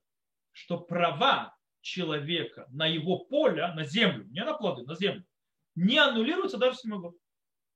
Что 0.51 0.77
права 0.77 1.55
человека 1.79 2.67
на 2.69 2.85
его 2.85 3.19
поле, 3.19 3.65
на 3.65 3.85
землю, 3.85 4.25
не 4.25 4.43
на 4.43 4.53
плоды, 4.53 4.83
на 4.83 4.95
землю, 4.95 5.25
не 5.75 5.97
аннулируются 5.97 6.57
даже 6.57 6.75
в 6.75 6.81
седьмой 6.81 6.99
год. 6.99 7.22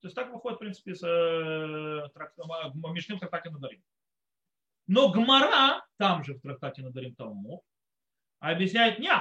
То 0.01 0.07
есть 0.07 0.15
так 0.15 0.31
выходит, 0.31 0.57
в 0.57 0.59
принципе, 0.59 0.93
с 0.93 1.03
э, 1.03 2.09
Мишним 2.93 3.19
трактате 3.19 3.49
Надарим. 3.49 3.83
Но 4.85 5.09
Гмара, 5.09 5.83
там 5.97 6.23
же 6.23 6.35
в 6.35 6.41
трактате 6.41 6.83
Надарим 6.83 7.15
Талмуд, 7.15 7.61
объясняет 8.39 8.99
не. 8.99 9.11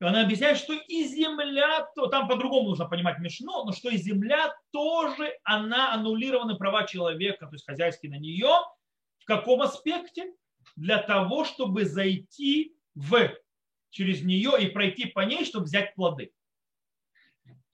Она 0.00 0.22
объясняет, 0.22 0.58
что 0.58 0.74
и 0.74 1.04
земля, 1.04 1.86
то, 1.94 2.08
там 2.08 2.28
по-другому 2.28 2.68
нужно 2.68 2.86
понимать 2.86 3.18
Мишну, 3.20 3.64
но 3.64 3.72
что 3.72 3.88
и 3.88 3.96
земля 3.96 4.54
тоже, 4.70 5.32
она 5.44 5.94
аннулированы 5.94 6.56
права 6.56 6.86
человека, 6.86 7.46
то 7.46 7.54
есть 7.54 7.64
хозяйские 7.64 8.12
на 8.12 8.18
нее. 8.18 8.50
В 9.18 9.24
каком 9.24 9.62
аспекте? 9.62 10.34
Для 10.76 10.98
того, 10.98 11.44
чтобы 11.44 11.86
зайти 11.86 12.76
в, 12.94 13.30
через 13.88 14.22
нее 14.22 14.52
и 14.60 14.66
пройти 14.66 15.06
по 15.06 15.20
ней, 15.20 15.46
чтобы 15.46 15.64
взять 15.64 15.94
плоды 15.94 16.32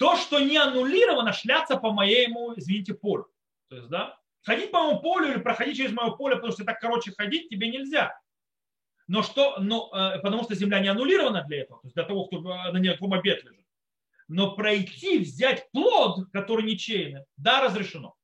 то, 0.01 0.17
что 0.17 0.41
не 0.41 0.57
аннулировано, 0.57 1.35
шляться 1.35 1.77
по 1.77 1.93
моему, 1.93 2.55
извините, 2.57 2.95
полю. 2.95 3.29
То 3.69 3.77
есть, 3.77 3.89
да, 3.91 4.19
ходить 4.41 4.71
по 4.71 4.83
моему 4.83 5.03
полю 5.03 5.31
или 5.31 5.39
проходить 5.39 5.77
через 5.77 5.93
мое 5.93 6.13
поле, 6.13 6.37
потому 6.37 6.55
что 6.55 6.65
так 6.65 6.81
короче 6.81 7.13
ходить 7.13 7.51
тебе 7.51 7.69
нельзя. 7.69 8.19
Но 9.09 9.23
что, 9.23 9.59
но, 9.59 9.91
э, 9.93 10.21
потому 10.21 10.45
что 10.45 10.55
земля 10.55 10.81
не 10.81 10.89
аннулирована 10.89 11.45
для 11.45 11.61
этого, 11.61 11.83
то 11.83 11.87
есть 11.87 11.95
для 11.95 12.05
того, 12.05 12.25
кто 12.25 12.41
на 12.41 12.79
неком 12.79 13.13
обед 13.13 13.45
лежит. 13.45 13.67
Но 14.27 14.57
пройти, 14.57 15.19
взять 15.19 15.71
плод, 15.71 16.31
который 16.33 16.65
ничейный, 16.65 17.27
да, 17.37 17.63
разрешено. 17.63 18.15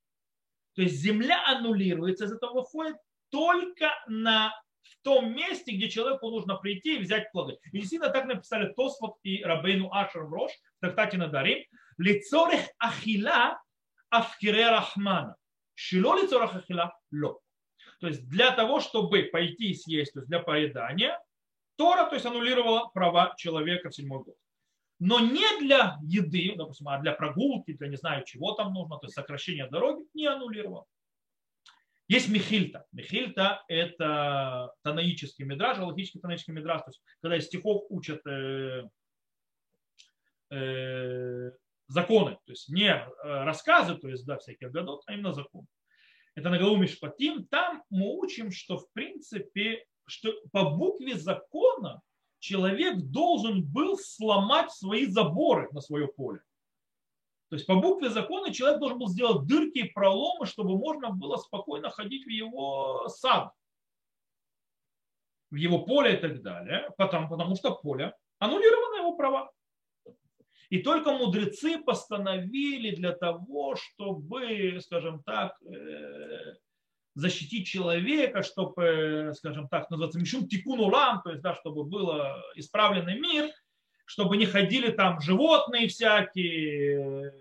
То 0.77 0.83
есть 0.83 0.95
земля 0.95 1.45
аннулируется, 1.47 2.25
из 2.25 2.33
этого 2.33 2.55
выходит 2.55 2.97
только 3.29 3.93
на 4.07 4.59
в 4.90 5.03
том 5.03 5.35
месте, 5.35 5.72
где 5.72 5.88
человеку 5.88 6.31
нужно 6.31 6.57
прийти 6.57 6.96
и 6.96 6.99
взять 6.99 7.31
плоды. 7.33 7.59
И 7.72 7.79
действительно 7.79 8.11
так 8.11 8.27
написали 8.27 8.72
Тосфот 8.72 9.16
и 9.22 9.42
Рабейну 9.42 9.92
Ашер 9.92 10.25
в 10.25 10.33
Рош 10.33 10.53
в 10.79 10.81
трактате 10.81 11.16
Надарим. 11.16 11.64
Лицорех 11.99 12.61
ахила 12.79 13.61
авкире 14.11 14.70
рахмана. 14.70 15.37
Шило 15.75 16.20
лицорех 16.20 16.55
ахила 16.55 16.99
ло. 17.12 17.40
То 18.01 18.09
есть 18.09 18.29
для 18.29 18.51
того, 18.53 18.81
чтобы 18.81 19.25
пойти 19.25 19.70
и 19.70 19.75
съесть, 19.75 20.12
то 20.12 20.20
есть 20.20 20.29
для 20.29 20.40
поедания, 20.40 21.18
Тора, 21.77 22.09
то 22.09 22.14
есть 22.14 22.27
аннулировала 22.27 22.90
права 22.92 23.35
человека 23.37 23.90
в 23.90 23.94
седьмой 23.94 24.25
год. 24.25 24.37
Но 24.99 25.20
не 25.20 25.61
для 25.61 25.99
еды, 26.03 26.55
допустим, 26.57 26.88
а 26.88 26.99
для 26.99 27.12
прогулки, 27.12 27.72
для 27.75 27.88
не 27.88 27.96
знаю 27.96 28.25
чего 28.25 28.53
там 28.53 28.72
нужно, 28.72 28.99
то 28.99 29.07
есть 29.07 29.14
сокращения 29.14 29.68
дороги, 29.68 30.07
не 30.14 30.27
аннулировала. 30.27 30.87
Есть 32.09 32.29
Михильта. 32.29 32.87
Михильта– 32.92 33.64
это 33.69 34.73
танаический 34.83 35.45
мидраж, 35.45 35.79
логический 35.79 36.21
танаический 36.21 36.53
мидраж. 36.53 36.83
То 36.83 36.88
есть, 36.90 37.03
когда 37.21 37.37
из 37.37 37.47
стихов 37.47 37.85
учат 37.88 38.25
э, 38.27 38.85
э, 40.51 41.51
законы, 41.88 42.38
то 42.45 42.53
есть 42.53 42.69
не 42.69 42.90
э, 42.90 43.05
рассказы, 43.23 43.97
то 43.97 44.09
есть 44.09 44.25
да, 44.25 44.38
всякие 44.38 44.71
годов, 44.71 45.03
а 45.07 45.14
именно 45.14 45.33
законы. 45.33 45.66
Это 46.37 46.49
на 46.51 46.59
голову 46.59 46.77
Мишпатим. 46.77 47.47
Там 47.47 47.83
мы 47.90 48.16
учим, 48.19 48.53
что 48.53 48.79
в 48.79 48.92
принципе, 48.92 49.85
что 50.07 50.33
по 50.53 50.71
букве 50.71 51.16
закона 51.16 52.03
человек 52.38 52.99
должен 52.99 53.64
был 53.64 53.99
сломать 53.99 54.71
свои 54.71 55.07
заборы 55.07 55.69
на 55.73 55.81
свое 55.81 56.07
поле. 56.07 56.40
То 57.49 57.57
есть 57.57 57.67
по 57.67 57.77
букве 57.77 58.11
закона 58.11 58.53
человек 58.53 58.81
должен 58.81 58.99
был 58.99 59.09
сделать 59.09 59.47
дырки 59.47 59.79
и 59.79 59.93
проломы, 59.93 60.47
чтобы 60.47 60.77
можно 60.77 61.11
было 61.11 61.37
спокойно 61.37 61.91
ходить 61.91 62.27
в 62.27 62.31
его 62.31 63.09
сад, 63.09 63.53
в 65.51 65.55
его 65.55 65.85
поле 65.85 66.15
и 66.15 66.17
так 66.17 66.43
далее, 66.43 66.91
потому, 66.97 67.29
потому 67.29 67.55
что 67.55 67.77
поле 67.77 68.15
аннулировано 68.41 68.97
его 68.97 69.17
права. 69.17 69.51
И 70.71 70.83
только 70.83 71.13
мудрецы 71.13 71.79
постановили 71.79 72.97
для 72.97 73.13
того, 73.13 73.77
чтобы, 73.77 74.81
скажем 74.81 75.23
так, 75.23 75.57
э, 75.63 76.55
защитить 77.15 77.69
человека, 77.69 78.43
чтобы, 78.43 79.33
скажем 79.37 79.69
так, 79.69 79.89
называется 79.89 80.19
мишум 80.19 80.49
тикун 80.49 80.81
улам, 80.81 81.23
то 81.23 81.31
есть, 81.31 81.43
да, 81.43 81.55
чтобы 81.55 81.85
был 81.85 82.11
исправленный 82.57 83.21
мир– 83.21 83.49
чтобы 84.07 84.37
не 84.37 84.47
ходили 84.47 84.90
там 84.90 85.21
животные 85.21 85.88
всякие, 85.88 87.35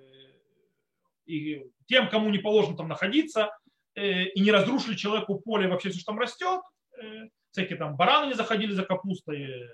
и 1.25 1.65
тем, 1.87 2.09
кому 2.09 2.29
не 2.29 2.39
положено 2.39 2.75
там 2.75 2.87
находиться, 2.87 3.55
э, 3.95 4.25
и 4.25 4.39
не 4.41 4.51
разрушили 4.51 4.95
человеку 4.95 5.39
поле 5.39 5.67
вообще 5.67 5.89
все, 5.89 5.99
что 5.99 6.11
там 6.11 6.19
растет. 6.19 6.61
Э, 7.01 7.27
всякие 7.51 7.77
там 7.77 7.95
бараны 7.95 8.27
не 8.27 8.33
заходили 8.33 8.73
за 8.73 8.83
капустой, 8.83 9.43
э, 9.43 9.69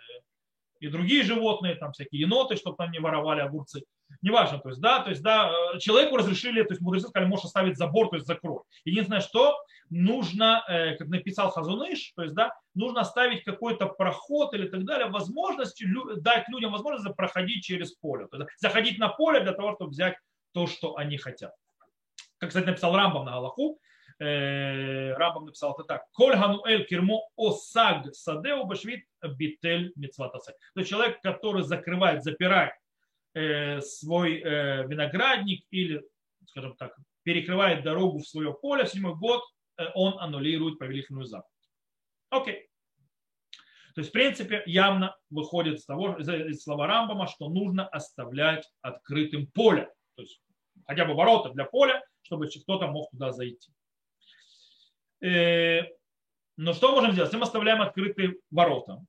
и 0.80 0.88
другие 0.88 1.23
животные, 1.23 1.75
там 1.75 1.93
всякие 1.93 2.21
еноты, 2.21 2.56
чтобы 2.56 2.75
там 2.77 2.91
не 2.91 2.99
воровали 2.99 3.39
огурцы. 3.41 3.84
Неважно, 4.21 4.60
то 4.60 4.69
есть, 4.69 4.82
да, 4.82 5.00
то 5.00 5.10
есть, 5.10 5.21
да, 5.21 5.52
э, 5.74 5.80
человеку 5.80 6.17
разрешили, 6.17 6.62
то 6.63 6.74
есть, 6.74 6.82
мудрецы 6.82 7.08
сказали, 7.08 7.30
можешь 7.30 7.45
оставить 7.45 7.78
забор, 7.78 8.10
то 8.10 8.15
есть, 8.15 8.28
закрой. 8.28 8.62
Единственное, 8.86 9.21
что 9.21 9.58
нужно, 9.89 10.63
э, 10.67 10.95
как 10.95 11.08
написал 11.08 11.50
Хазуныш, 11.50 12.13
то 12.15 12.24
есть, 12.24 12.36
да, 12.36 12.54
нужно 12.76 13.02
оставить 13.02 13.43
какой-то 13.43 13.88
проход 13.88 14.54
или 14.54 14.67
так 14.67 14.84
далее, 14.86 15.08
возможность, 15.08 15.82
дать 16.17 16.47
людям 16.50 16.71
возможность 16.71 17.15
проходить 17.15 17.63
через 17.63 17.93
поле, 17.93 18.28
то 18.28 18.38
есть, 18.38 18.50
заходить 18.58 19.00
на 19.00 19.10
поле 19.10 19.39
для 19.39 19.54
того, 19.54 19.76
чтобы 19.76 19.91
взять 19.91 20.17
то, 20.54 20.67
что 20.67 20.97
они 20.97 21.17
хотят. 21.17 21.54
Как, 22.38 22.50
кстати, 22.50 22.65
написал 22.65 22.95
Рамбам 22.95 23.26
на 23.26 23.32
Галаху, 23.32 23.80
э, 24.19 25.13
Рамбам 25.13 25.45
написал 25.45 25.74
это 25.74 25.84
так. 25.84 26.04
Коль 26.12 26.36
гануэль 26.36 26.86
кирмо 26.86 27.21
осаг 27.38 28.13
садеу 28.13 28.65
башвит 28.65 29.06
битель 29.24 29.93
мицватасе. 29.95 30.54
То 30.74 30.80
есть 30.80 30.89
человек, 30.89 31.21
который 31.21 31.63
закрывает, 31.63 32.24
запирает 32.24 32.74
свой 33.34 34.41
э, 34.41 34.88
виноградник 34.88 35.65
или, 35.72 36.04
скажем 36.46 36.76
так, 36.76 36.98
перекрывает 37.24 37.84
дорогу 37.84 38.20
в 38.20 38.28
свое 38.28 38.54
поле 38.54 38.86
в 38.86 38.89
седьмой 38.89 39.15
год, 39.15 39.41
он 39.96 40.20
аннулирует 40.20 40.80
повелительную 40.80 41.26
заповедь. 41.26 41.48
Окей. 42.30 42.70
То 43.94 44.02
есть, 44.02 44.10
в 44.10 44.13
принципе, 44.13 44.63
явно 44.65 45.15
выходит 45.30 45.80
из 45.80 45.86
того, 45.86 46.17
из 46.17 46.63
слова 46.63 46.88
Рамбама, 46.88 47.28
что 47.28 47.50
нужно 47.50 47.88
оставлять 47.88 48.70
открытым 48.82 49.48
поле. 49.48 49.91
То 50.15 50.22
есть, 50.22 50.41
хотя 50.88 51.06
бы 51.06 51.13
ворота 51.13 51.50
для 51.50 51.65
поля, 51.65 52.02
чтобы 52.22 52.48
кто-то 52.48 52.88
мог 52.88 53.10
туда 53.12 53.32
зайти. 53.32 53.72
Э, 55.22 55.82
но 56.58 56.74
что 56.74 56.91
можем 56.91 57.12
сделать? 57.12 57.34
Мы 57.34 57.41
оставляем 57.41 57.82
открытые 57.82 58.36
ворота 58.50 59.04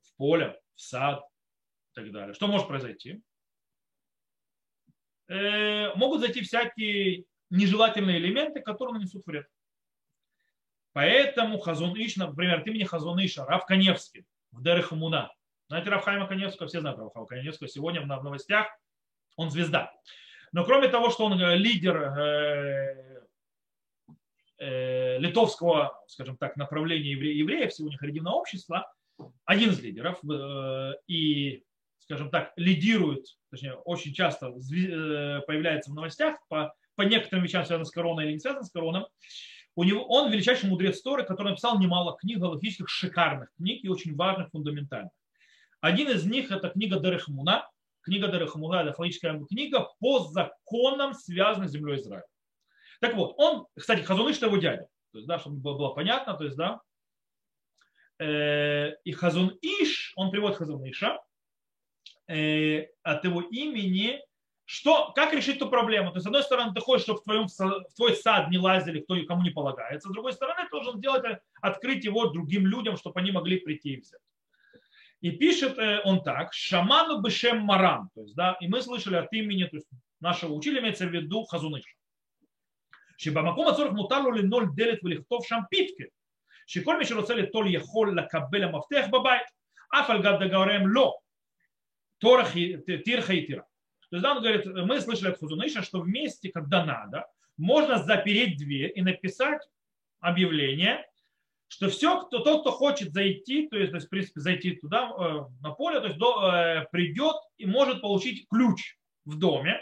в 0.00 0.16
поле, 0.16 0.60
в 0.74 0.80
сад 0.80 1.22
и 1.92 1.94
так 1.94 2.12
далее, 2.12 2.34
что 2.34 2.46
может 2.46 2.66
произойти? 2.66 3.22
Э, 5.28 5.94
могут 5.94 6.20
зайти 6.20 6.42
всякие 6.42 7.24
нежелательные 7.50 8.18
элементы, 8.18 8.60
которые 8.60 8.94
нанесут 8.94 9.26
вред. 9.26 9.46
Поэтому 10.92 11.58
Хазун 11.58 11.94
Иш, 11.96 12.16
например, 12.16 12.60
от 12.60 12.66
имени 12.66 12.84
Хазун 12.84 13.18
Иша, 13.24 13.44
Рав 13.46 13.64
Каневский 13.66 14.26
в 14.52 14.62
Дерехамуна. 14.62 15.32
Знаете 15.68 15.90
Равхайма 15.90 16.26
Каневского? 16.26 16.68
Все 16.68 16.80
знают 16.80 16.98
Равхайма 16.98 17.26
Каневского. 17.26 17.68
Сегодня 17.68 18.02
в 18.02 18.06
новостях 18.06 18.68
он 19.36 19.50
звезда. 19.50 19.92
Но 20.52 20.64
кроме 20.64 20.88
того, 20.88 21.10
что 21.10 21.24
он 21.24 21.40
э, 21.40 21.56
лидер 21.56 21.96
э, 24.58 25.18
литовского, 25.18 26.00
скажем 26.06 26.36
так, 26.36 26.56
направления 26.56 27.10
евре, 27.12 27.36
евреев, 27.36 27.72
сегодня 27.72 27.98
харидимного 27.98 28.36
общества, 28.36 28.92
один 29.44 29.70
из 29.70 29.80
лидеров, 29.80 30.20
и, 31.06 31.64
скажем 32.04 32.30
так, 32.30 32.52
лидирует, 32.56 33.26
точнее, 33.50 33.74
очень 33.74 34.12
часто 34.12 34.48
э, 34.48 35.40
появляется 35.46 35.90
в 35.90 35.94
новостях 35.94 36.36
по, 36.48 36.74
по 36.96 37.02
некоторым 37.02 37.44
вещам, 37.44 37.64
связанным 37.64 37.86
с 37.86 37.90
короной 37.90 38.24
или 38.26 38.32
не 38.32 38.38
связанным 38.38 38.64
с 38.64 38.70
короной, 38.70 39.06
у 39.76 39.82
него, 39.82 40.04
он 40.06 40.30
величайший 40.30 40.68
мудрец 40.68 41.00
Торы, 41.02 41.24
который 41.24 41.48
написал 41.50 41.80
немало 41.80 42.16
книг, 42.16 42.38
галактических 42.38 42.88
шикарных 42.88 43.52
книг 43.56 43.82
и 43.82 43.88
очень 43.88 44.14
важных, 44.14 44.50
фундаментальных. 44.50 45.10
Один 45.80 46.10
из 46.10 46.24
них 46.24 46.52
это 46.52 46.68
книга 46.68 47.00
Дерехмуна. 47.00 47.68
Книга 48.02 48.28
Дерехмуна– 48.28 48.82
это 48.82 48.92
фаллическая 48.92 49.38
книга 49.48 49.88
по 49.98 50.20
законам, 50.20 51.14
связанным 51.14 51.68
с 51.68 51.72
землей 51.72 51.96
Израиля. 51.96 52.26
Так 53.00 53.16
вот, 53.16 53.34
он, 53.38 53.66
кстати, 53.76 54.02
Хазуныш 54.02 54.40
его 54.40 54.56
дядя. 54.58 54.86
То 55.12 55.18
есть, 55.18 55.26
да, 55.26 55.38
чтобы 55.38 55.56
было 55.56 55.88
понятно, 55.88 56.34
то 56.34 56.44
есть, 56.44 56.56
да. 56.56 56.80
Э, 58.20 58.92
и 59.04 59.12
Хазун 59.12 59.58
Иш, 59.60 60.12
он 60.16 60.30
приводит 60.30 60.58
Хазуныша 60.58 61.18
Э, 62.26 62.86
от 63.02 63.24
его 63.24 63.42
имени, 63.42 64.20
что, 64.64 65.12
как 65.14 65.34
решить 65.34 65.56
эту 65.56 65.68
проблему? 65.68 66.10
То 66.10 66.16
есть, 66.16 66.24
с 66.24 66.26
одной 66.26 66.42
стороны, 66.42 66.72
ты 66.72 66.80
хочешь, 66.80 67.04
чтобы 67.04 67.20
в, 67.20 67.24
твоем, 67.24 67.48
в 67.48 67.94
твой 67.96 68.16
сад 68.16 68.50
не 68.50 68.58
лазили, 68.58 69.00
кто 69.00 69.14
кому 69.26 69.42
не 69.42 69.50
полагается. 69.50 70.08
С 70.08 70.12
другой 70.12 70.32
стороны, 70.32 70.64
ты 70.64 70.70
должен 70.70 70.98
сделать, 70.98 71.24
э, 71.24 71.40
открыть 71.60 72.04
его 72.04 72.26
другим 72.28 72.66
людям, 72.66 72.96
чтобы 72.96 73.20
они 73.20 73.30
могли 73.30 73.58
прийти 73.58 73.94
и 73.94 74.00
взять. 74.00 74.20
И 75.20 75.32
пишет 75.32 75.78
э, 75.78 76.00
он 76.04 76.22
так, 76.22 76.52
шаману 76.54 77.20
бешем 77.20 77.60
марам. 77.60 78.10
То 78.14 78.22
есть, 78.22 78.34
да, 78.34 78.56
и 78.60 78.68
мы 78.68 78.80
слышали 78.80 79.16
от 79.16 79.32
имени 79.32 79.64
то 79.64 79.76
есть, 79.76 79.88
нашего 80.20 80.54
учителя, 80.54 80.80
имеется 80.80 81.06
в 81.06 81.10
виду 81.10 81.44
Хазуныша. 81.44 81.96
Шибамаком 83.18 83.68
ацорах 83.68 83.92
мутару 83.92 84.32
ли 84.32 84.42
ноль 84.42 84.74
делит 84.74 85.02
в 85.02 85.06
лихтов 85.06 85.46
шампитке. 85.46 86.08
Шиколь 86.66 86.98
мишероцели 86.98 87.46
толь 87.46 87.70
яхол 87.70 88.14
лакабеля 88.14 88.70
мафтех 88.70 89.10
бабайт. 89.10 89.46
Афальгад 89.90 90.40
дагаорем 90.40 90.90
ло 90.94 91.20
тирха 92.18 93.32
и 93.32 93.46
тира. 93.46 93.66
То 94.10 94.16
есть 94.16 94.22
да, 94.22 94.36
он 94.36 94.42
говорит, 94.42 94.66
мы 94.66 95.00
слышали 95.00 95.30
от 95.30 95.38
Хузуныша, 95.38 95.82
что 95.82 96.00
в 96.00 96.08
месте, 96.08 96.50
когда 96.50 96.84
надо, 96.84 97.26
можно 97.56 97.98
запереть 97.98 98.58
дверь 98.58 98.92
и 98.94 99.02
написать 99.02 99.60
объявление, 100.20 101.04
что 101.68 101.88
все, 101.88 102.20
кто, 102.22 102.38
тот, 102.40 102.60
кто 102.60 102.70
хочет 102.70 103.12
зайти, 103.12 103.68
то 103.68 103.76
есть, 103.76 103.90
то 103.90 103.96
есть 103.96 104.06
в 104.06 104.10
принципе, 104.10 104.40
зайти 104.40 104.76
туда, 104.76 105.10
э, 105.10 105.40
на 105.60 105.70
поле, 105.72 106.00
то 106.00 106.06
есть 106.06 106.18
до, 106.18 106.52
э, 106.52 106.86
придет 106.92 107.36
и 107.58 107.66
может 107.66 108.00
получить 108.00 108.46
ключ 108.48 108.96
в 109.24 109.38
доме, 109.38 109.80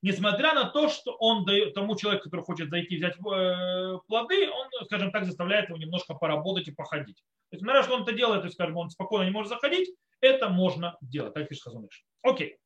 несмотря 0.00 0.54
на 0.54 0.64
то, 0.64 0.88
что 0.88 1.12
он 1.16 1.44
дает 1.44 1.74
тому 1.74 1.96
человеку, 1.96 2.24
который 2.24 2.44
хочет 2.44 2.70
зайти 2.70 2.96
взять 2.96 3.16
э, 3.16 3.98
плоды, 4.06 4.48
он, 4.48 4.68
скажем 4.86 5.10
так, 5.10 5.26
заставляет 5.26 5.68
его 5.68 5.78
немножко 5.78 6.14
поработать 6.14 6.68
и 6.68 6.72
походить. 6.72 7.16
То 7.50 7.56
есть, 7.56 7.64
наверное, 7.64 7.84
что 7.84 7.96
он 7.96 8.02
это 8.02 8.12
делает, 8.12 8.40
то 8.40 8.46
есть, 8.46 8.54
скажем, 8.54 8.76
он 8.76 8.90
спокойно 8.90 9.24
не 9.24 9.32
может 9.32 9.50
заходить, 9.50 9.90
это 10.20 10.48
можно 10.48 10.96
делать, 11.00 11.34
так 11.34 11.48
пишет 11.48 11.64
Хазуныш. 11.64 12.04
Окей. 12.22 12.58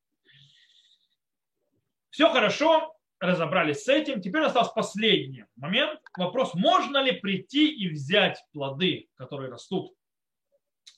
Все 2.10 2.30
хорошо, 2.30 2.94
разобрались 3.22 3.84
с 3.84 3.88
этим. 3.88 4.20
Теперь 4.20 4.42
остался 4.42 4.72
последний 4.72 5.44
момент. 5.56 6.00
Вопрос, 6.16 6.54
можно 6.54 7.02
ли 7.02 7.12
прийти 7.12 7.72
и 7.72 7.88
взять 7.88 8.42
плоды, 8.52 9.08
которые 9.14 9.50
растут 9.50 9.94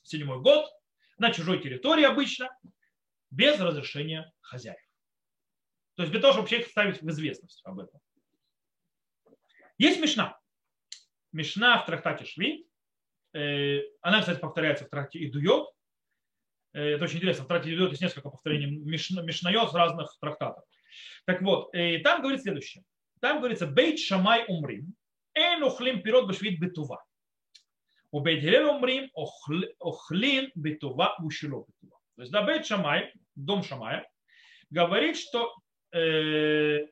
в 0.03 0.07
седьмой 0.07 0.41
год, 0.41 0.65
на 1.17 1.31
чужой 1.31 1.61
территории 1.61 2.03
обычно, 2.03 2.49
без 3.29 3.59
разрешения 3.59 4.31
хозяев. 4.41 4.79
То 5.95 6.03
есть 6.03 6.11
для 6.11 6.19
того, 6.19 6.33
чтобы 6.33 6.49
человек 6.49 6.67
ставить 6.67 7.01
в 7.01 7.09
известность 7.09 7.61
об 7.63 7.79
этом. 7.79 7.99
Есть 9.77 9.99
Мишна. 10.01 10.39
Мишна 11.31 11.77
в 11.77 11.85
трактате 11.85 12.25
Шви. 12.25 12.67
Э, 13.33 13.81
она, 14.01 14.21
кстати, 14.21 14.39
повторяется 14.39 14.85
в 14.85 14.89
трактате 14.89 15.25
Идуйот. 15.25 15.74
Э, 16.75 16.95
это 16.95 17.05
очень 17.05 17.17
интересно. 17.17 17.45
В 17.45 17.51
Идуйот 17.51 17.91
есть 17.91 18.01
несколько 18.01 18.29
повторений 18.29 18.67
Мишнайот 18.67 19.71
в 19.71 19.75
разных 19.75 20.15
трактатах. 20.19 20.63
Так 21.25 21.41
вот, 21.41 21.73
и 21.73 21.77
э, 21.77 21.99
там 21.99 22.21
говорит 22.21 22.41
следующее. 22.41 22.83
Там 23.21 23.39
говорится, 23.39 23.65
бейт 23.65 23.97
шамай 23.97 24.45
умрим, 24.47 24.93
эн 25.33 25.63
охлим 25.63 26.01
пирот 26.01 26.27
башвит 26.27 26.59
бетува. 26.59 27.03
У 28.11 28.19
бейт 28.19 28.41
гилел 28.41 28.75
умрим, 28.75 29.09
охлин 29.79 30.51
бетува 30.53 31.15
ушило 31.19 31.65
бетува. 31.65 31.99
То 32.17 32.21
есть, 32.21 32.31
да, 32.31 32.43
бейт 32.43 32.65
шамай, 32.65 33.11
дом 33.35 33.63
шамая, 33.63 34.07
говорит, 34.69 35.17
что 35.17 35.55
э, 35.93 36.87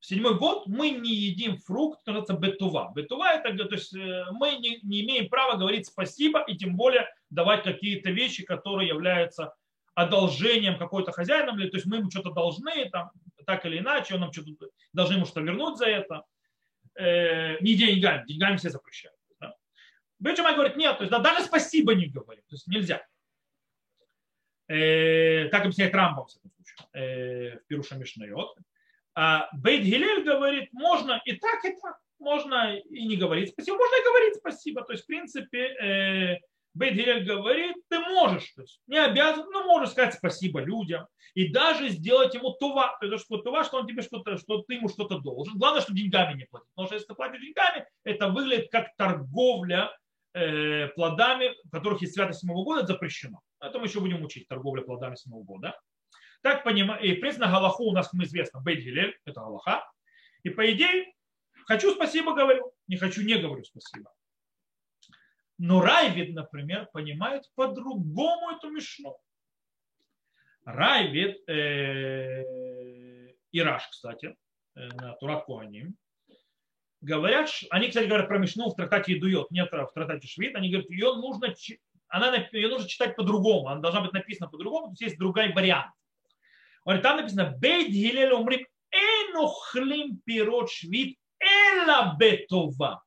в 0.00 0.06
седьмой 0.06 0.38
год 0.38 0.66
мы 0.66 0.90
не 0.90 1.14
едим 1.14 1.58
фрукт, 1.58 2.06
называется 2.06 2.34
бетува. 2.34 2.90
Бетува 2.94 3.34
это, 3.34 3.52
то 3.64 3.74
есть 3.74 3.94
э, 3.94 4.24
мы 4.32 4.56
не, 4.56 4.80
не 4.82 5.02
имеем 5.04 5.28
права 5.28 5.56
говорить 5.56 5.86
спасибо 5.86 6.42
и 6.42 6.56
тем 6.56 6.74
более 6.74 7.06
давать 7.28 7.62
какие-то 7.64 8.10
вещи, 8.10 8.42
которые 8.42 8.88
являются 8.88 9.54
одолжением 9.94 10.78
какой-то 10.78 11.12
хозяином, 11.12 11.58
то 11.58 11.76
есть 11.76 11.84
мы 11.84 11.98
ему 11.98 12.10
что-то 12.10 12.30
должны, 12.30 12.88
там, 12.88 13.10
так 13.44 13.66
или 13.66 13.78
иначе, 13.78 14.14
он 14.14 14.20
нам 14.20 14.32
что-то 14.32 14.68
должны 14.94 15.14
ему 15.14 15.26
что-то 15.26 15.42
вернуть 15.42 15.76
за 15.76 15.86
это. 15.86 16.24
Э, 16.94 17.58
не 17.60 17.74
деньгами, 17.74 18.26
деньгами 18.26 18.56
все 18.56 18.70
запрещают. 18.70 19.16
Да? 19.38 19.54
Бенджамай 20.18 20.54
говорит, 20.54 20.76
нет, 20.76 20.96
то 20.96 21.04
есть 21.04 21.10
да, 21.10 21.18
даже 21.18 21.44
спасибо 21.44 21.94
не 21.94 22.06
говорим, 22.06 22.42
то 22.48 22.54
есть 22.54 22.66
нельзя. 22.66 23.06
Э, 24.68 25.48
так 25.50 25.62
объясняет 25.62 25.94
Рамбам, 25.94 26.26
в 26.26 26.36
этом 26.36 26.50
случае, 26.52 26.88
э, 26.94 27.58
в 27.58 27.66
Пируша 27.66 27.96
Мишнайот. 27.96 28.56
А 29.14 29.48
Бейт 29.52 29.84
Гилель 29.84 30.24
говорит, 30.24 30.72
можно 30.72 31.20
и 31.24 31.32
так, 31.36 31.64
и 31.64 31.70
так. 31.80 31.98
Можно 32.18 32.76
и 32.76 33.06
не 33.06 33.16
говорить 33.16 33.50
спасибо, 33.50 33.78
можно 33.78 33.96
и 33.96 34.04
говорить 34.04 34.34
спасибо. 34.36 34.82
То 34.82 34.92
есть, 34.92 35.04
в 35.04 35.06
принципе, 35.06 35.58
э, 35.58 36.38
Бейт 36.74 36.94
Гилель 36.94 37.24
говорит, 37.24 37.76
ты 37.88 37.98
можешь, 37.98 38.52
то 38.52 38.62
есть 38.62 38.80
не 38.86 38.98
обязан, 38.98 39.46
но 39.50 39.64
можешь 39.64 39.90
сказать 39.90 40.14
спасибо 40.14 40.60
людям 40.60 41.06
и 41.34 41.48
даже 41.48 41.88
сделать 41.88 42.34
ему 42.34 42.52
това, 42.52 42.96
то 43.00 43.06
есть 43.06 43.26
това, 43.28 43.64
что 43.64 43.78
он 43.78 43.86
тебе 43.86 44.02
что-то, 44.02 44.36
что 44.36 44.62
ты 44.62 44.74
ему 44.74 44.88
что-то 44.88 45.18
должен. 45.18 45.58
Главное, 45.58 45.80
что 45.80 45.94
деньгами 45.94 46.36
не 46.36 46.44
платить. 46.44 46.68
Потому 46.74 46.86
что 46.86 46.94
если 46.94 47.08
ты 47.08 47.14
платишь 47.14 47.40
деньгами, 47.40 47.86
это 48.04 48.28
выглядит 48.28 48.70
как 48.70 48.94
торговля 48.96 49.90
э, 50.34 50.88
плодами, 50.88 51.50
которых 51.72 52.02
есть 52.02 52.14
святость 52.14 52.40
седьмого 52.40 52.64
года, 52.64 52.86
запрещено. 52.86 53.40
Это 53.60 53.78
мы 53.78 53.86
еще 53.86 54.00
будем 54.00 54.22
учить 54.24 54.48
торговля 54.48 54.82
плодами 54.82 55.16
седьмого 55.16 55.44
года. 55.44 55.78
Так 56.42 56.64
понимаю, 56.64 57.02
и 57.02 57.20
на 57.38 57.50
Галаху 57.50 57.84
у 57.84 57.92
нас, 57.92 58.12
мы 58.12 58.24
известно, 58.24 58.60
Бейт 58.60 58.86
это 59.24 59.40
Галаха. 59.40 59.84
И 60.42 60.50
по 60.50 60.70
идее, 60.72 61.12
хочу 61.66 61.92
спасибо 61.94 62.34
говорю. 62.34 62.72
не 62.86 62.96
хочу, 62.96 63.22
не 63.22 63.36
говорю 63.36 63.64
спасибо. 63.64 64.12
Но 65.58 65.82
Райвид, 65.82 66.34
например, 66.34 66.88
понимает 66.92 67.44
по-другому 67.54 68.50
эту 68.50 68.70
мишну. 68.70 69.18
Райвид 70.64 71.46
э, 71.48 72.44
Раш, 73.52 73.88
кстати, 73.88 74.36
э, 74.74 74.88
на 74.88 75.14
Турат 75.16 75.44
Куаним, 75.44 75.96
говорят, 77.02 77.50
они, 77.70 77.88
кстати, 77.88 78.06
говорят 78.06 78.28
про 78.28 78.38
Мишну 78.38 78.70
в 78.70 78.76
трактате 78.76 79.18
Идует, 79.18 79.50
нет 79.50 79.70
в 79.70 79.92
трактате 79.92 80.26
Швид, 80.26 80.54
они 80.54 80.70
говорят, 80.70 80.90
ее 80.90 81.14
нужно, 81.14 81.54
она, 82.08 82.36
ее 82.52 82.68
нужно 82.68 82.88
читать 82.88 83.16
по-другому, 83.16 83.68
она 83.68 83.80
должна 83.80 84.02
быть 84.02 84.12
написана 84.12 84.50
по-другому, 84.50 84.86
то 84.86 84.92
есть 84.92 85.02
есть 85.02 85.18
другой 85.18 85.52
вариант. 85.52 85.92
Он, 86.84 87.00
там 87.02 87.18
написано, 87.18 87.56
Бейт 87.58 87.88
Гилель 87.88 88.32
умрим 88.32 88.66
энухлим 88.90 90.18
пирот 90.24 90.70
швид 90.70 91.18
эла 91.38 92.16
бетова. 92.18 93.02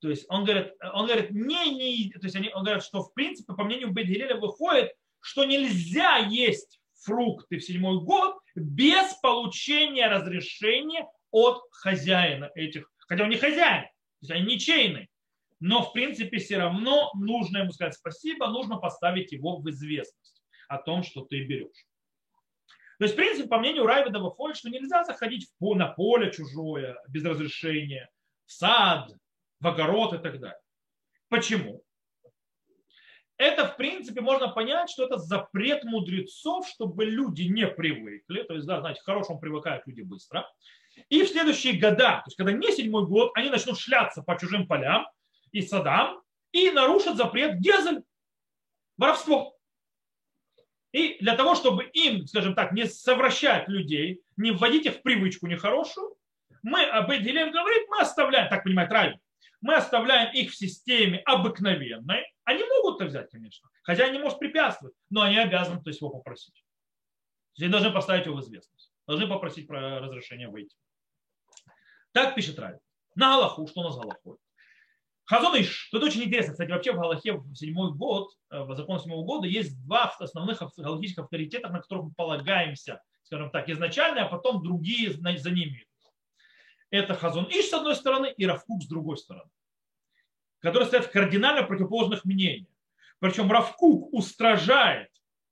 То 0.00 0.10
есть 0.10 0.26
он 0.28 0.44
говорит, 0.44 0.72
он 0.92 1.06
говорит, 1.06 1.30
не, 1.30 1.74
не, 1.74 2.10
то 2.12 2.24
есть 2.24 2.36
они, 2.36 2.50
он 2.54 2.64
говорит, 2.64 2.84
что 2.84 3.02
в 3.02 3.12
принципе, 3.14 3.54
по 3.54 3.64
мнению 3.64 3.92
Бейт 3.92 4.08
Гилеля, 4.08 4.36
выходит, 4.36 4.92
что 5.20 5.44
нельзя 5.44 6.18
есть 6.18 6.80
фрукты 7.02 7.58
в 7.58 7.64
седьмой 7.64 8.00
год 8.00 8.36
без 8.54 9.14
получения 9.14 10.08
разрешения 10.08 11.06
от 11.30 11.62
хозяина 11.70 12.50
этих. 12.54 12.90
Хотя 13.08 13.24
он 13.24 13.30
не 13.30 13.36
хозяин, 13.36 13.84
то 13.84 13.88
есть 14.22 14.30
они 14.30 14.54
ничейные. 14.54 15.08
Но 15.58 15.82
в 15.82 15.92
принципе 15.92 16.38
все 16.38 16.58
равно 16.58 17.10
нужно 17.14 17.58
ему 17.58 17.72
сказать 17.72 17.94
спасибо, 17.94 18.48
нужно 18.48 18.76
поставить 18.76 19.32
его 19.32 19.56
в 19.56 19.68
известность 19.70 20.42
о 20.68 20.78
том, 20.78 21.02
что 21.02 21.22
ты 21.22 21.44
берешь. 21.44 21.86
То 22.98 23.04
есть, 23.04 23.14
в 23.14 23.16
принципе, 23.16 23.48
по 23.48 23.58
мнению 23.58 23.86
Райвида 23.86 24.18
выходит, 24.18 24.56
что 24.56 24.70
нельзя 24.70 25.04
заходить 25.04 25.48
в, 25.60 25.74
на 25.74 25.88
поле 25.88 26.30
чужое 26.30 26.98
без 27.08 27.24
разрешения, 27.24 28.08
в 28.46 28.52
сад, 28.52 29.12
в 29.60 29.66
огород 29.66 30.14
и 30.14 30.18
так 30.18 30.40
далее. 30.40 30.60
Почему? 31.28 31.82
Это, 33.38 33.68
в 33.68 33.76
принципе, 33.76 34.22
можно 34.22 34.48
понять, 34.48 34.88
что 34.88 35.04
это 35.04 35.18
запрет 35.18 35.84
мудрецов, 35.84 36.66
чтобы 36.66 37.04
люди 37.04 37.42
не 37.42 37.66
привыкли. 37.66 38.42
То 38.44 38.54
есть, 38.54 38.66
да, 38.66 38.80
знаете, 38.80 39.00
к 39.02 39.04
хорошему 39.04 39.38
привыкают 39.38 39.86
люди 39.86 40.00
быстро. 40.00 40.50
И 41.10 41.22
в 41.22 41.28
следующие 41.28 41.74
года, 41.78 41.96
то 41.96 42.22
есть, 42.26 42.36
когда 42.36 42.52
не 42.52 42.72
седьмой 42.72 43.06
год, 43.06 43.32
они 43.34 43.50
начнут 43.50 43.78
шляться 43.78 44.22
по 44.22 44.38
чужим 44.38 44.66
полям 44.66 45.06
и 45.52 45.60
садам 45.60 46.22
и 46.52 46.70
нарушат 46.70 47.16
запрет 47.16 47.58
гезель, 47.58 48.02
воровство. 48.96 49.55
И 50.96 51.18
для 51.20 51.36
того, 51.36 51.54
чтобы 51.54 51.84
им, 51.84 52.26
скажем 52.26 52.54
так, 52.54 52.72
не 52.72 52.86
совращать 52.86 53.68
людей, 53.68 54.22
не 54.38 54.50
вводить 54.50 54.86
их 54.86 54.94
в 54.94 55.02
привычку 55.02 55.46
нехорошую, 55.46 56.16
мы 56.62 56.84
об 56.84 57.12
Эдилем 57.12 57.52
говорит, 57.52 57.86
мы 57.90 58.00
оставляем, 58.00 58.48
так 58.48 58.64
понимает 58.64 58.90
Рави, 58.90 59.20
мы 59.60 59.74
оставляем 59.74 60.32
их 60.32 60.52
в 60.52 60.56
системе 60.56 61.18
обыкновенной. 61.26 62.24
Они 62.44 62.64
могут 62.64 62.96
это 62.96 63.10
взять, 63.10 63.30
конечно. 63.30 63.68
Хозяин 63.82 64.14
не 64.14 64.18
может 64.18 64.38
препятствовать, 64.38 64.94
но 65.10 65.20
они 65.20 65.36
обязаны 65.36 65.82
то 65.82 65.90
есть, 65.90 66.00
его 66.00 66.08
попросить. 66.08 66.64
Они 67.60 67.68
должны 67.68 67.92
поставить 67.92 68.24
его 68.24 68.36
в 68.36 68.40
известность. 68.40 68.90
Должны 69.06 69.28
попросить 69.28 69.66
про 69.66 70.00
разрешение 70.00 70.48
выйти. 70.48 70.78
Так 72.12 72.34
пишет 72.34 72.58
Рави. 72.58 72.78
На 73.16 73.36
Галаху, 73.36 73.66
что 73.66 73.80
у 73.82 73.84
нас 73.84 73.98
Галахой? 73.98 74.38
Хазоныш, 75.26 75.88
тут 75.90 76.04
очень 76.04 76.22
интересно, 76.22 76.52
кстати, 76.52 76.70
вообще 76.70 76.92
в 76.92 76.96
Галахе 76.96 77.32
в 77.32 77.54
седьмой 77.56 77.92
год, 77.92 78.30
э, 78.50 78.62
в 78.62 78.76
закон 78.76 79.00
седьмого 79.00 79.24
года 79.24 79.48
есть 79.48 79.76
два 79.84 80.14
основных 80.20 80.62
галактических 80.76 81.24
авторитета, 81.24 81.68
на 81.68 81.80
которых 81.80 82.04
мы 82.04 82.12
полагаемся, 82.12 83.02
скажем 83.24 83.50
так, 83.50 83.68
изначально, 83.68 84.24
а 84.24 84.28
потом 84.28 84.62
другие 84.62 85.10
за 85.12 85.50
ними. 85.50 85.84
Это 86.90 87.14
Хазон 87.14 87.46
Иш 87.50 87.66
с 87.66 87.72
одной 87.72 87.96
стороны 87.96 88.32
и 88.36 88.46
Равкук 88.46 88.84
с 88.84 88.86
другой 88.86 89.18
стороны, 89.18 89.50
которые 90.60 90.86
стоят 90.86 91.06
в 91.06 91.10
кардинально 91.10 91.64
противоположных 91.64 92.24
мнениях. 92.24 92.68
Причем 93.18 93.50
Равкук 93.50 94.12
устражает 94.12 95.10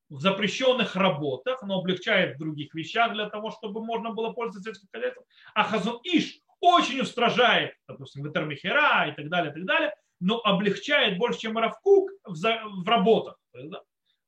в 0.09 0.21
запрещенных 0.21 0.95
работах, 0.95 1.63
но 1.63 1.81
облегчает 1.81 2.37
в 2.37 2.39
других 2.39 2.73
вещах 2.75 3.13
для 3.15 3.29
того, 3.29 3.51
чтобы 3.51 3.85
можно 3.85 4.13
было 4.13 4.33
пользоваться 4.33 4.71
сельским 4.71 4.89
хозяйством. 4.93 5.25
А 5.55 5.65
Хазон 5.65 6.01
Иш 6.05 6.39
очень 6.65 7.01
устражает, 7.01 7.75
допустим, 7.87 8.25
Ветермихера 8.25 9.09
и 9.09 9.13
так 9.13 9.29
далее, 9.29 9.51
и 9.51 9.55
так 9.55 9.65
далее, 9.65 9.95
но 10.21 10.41
облегчает 10.43 11.19
больше, 11.19 11.41
чем 11.41 11.59
Равкук 11.59 12.11
в, 12.25 12.35
за, 12.35 12.61
в 12.65 12.89
работах. 12.89 13.37
То 13.53 13.59
есть, 13.59 13.71
да, 13.71 13.79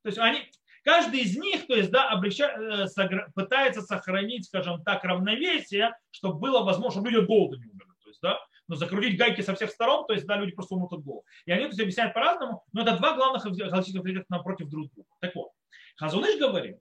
то 0.03 0.09
есть 0.09 0.19
они, 0.19 0.41
каждый 0.85 1.21
из 1.21 1.37
них 1.37 1.67
то 1.67 1.75
есть, 1.75 1.91
да, 1.91 2.11
облегчает, 2.11 2.89
э, 2.89 3.29
пытается 3.35 3.81
сохранить, 3.81 4.45
скажем 4.47 4.83
так, 4.85 5.05
равновесие, 5.05 5.97
чтобы 6.11 6.39
было 6.39 6.63
возможно, 6.63 6.93
чтобы 6.93 7.11
люди 7.11 7.23
от 7.23 7.29
голода 7.29 7.57
не 7.57 7.67
умерли. 7.67 7.93
То 8.03 8.09
есть, 8.09 8.21
да, 8.21 8.39
но 8.69 8.77
закрутить 8.77 9.17
гайки 9.17 9.41
со 9.41 9.55
всех 9.55 9.71
сторон, 9.71 10.07
то 10.07 10.13
есть, 10.13 10.27
да, 10.27 10.37
люди 10.37 10.53
просто 10.53 10.75
умрут 10.75 10.93
от 10.93 11.03
голода. 11.03 11.27
И 11.47 11.53
они 11.53 11.63
то 11.63 11.69
есть, 11.69 11.81
объясняют 11.81 12.15
по-разному, 12.15 12.65
но 12.73 12.83
это 12.83 12.97
два 12.97 13.15
главных 13.15 13.45
галактических 13.45 14.01
авторитета 14.01 14.27
напротив 14.29 14.69
друг 14.69 14.93
друга. 14.93 15.09
Так 15.21 15.35
вот, 15.35 15.51
Хазуныш 15.97 16.39
говорит, 16.39 16.79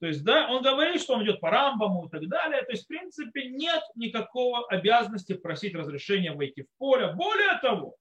то 0.00 0.06
есть, 0.06 0.24
да, 0.24 0.48
он 0.48 0.62
говорит, 0.62 1.00
что 1.00 1.14
он 1.14 1.24
идет 1.24 1.40
по 1.40 1.50
рамбаму 1.50 2.06
и 2.06 2.08
так 2.08 2.28
далее. 2.28 2.62
То 2.62 2.72
есть, 2.72 2.84
в 2.84 2.88
принципе, 2.88 3.48
нет 3.48 3.82
никакого 3.96 4.66
обязанности 4.68 5.34
просить 5.34 5.74
разрешения 5.74 6.32
войти 6.32 6.62
в 6.62 6.78
поле. 6.78 7.12
Более 7.14 7.58
того, 7.60 7.96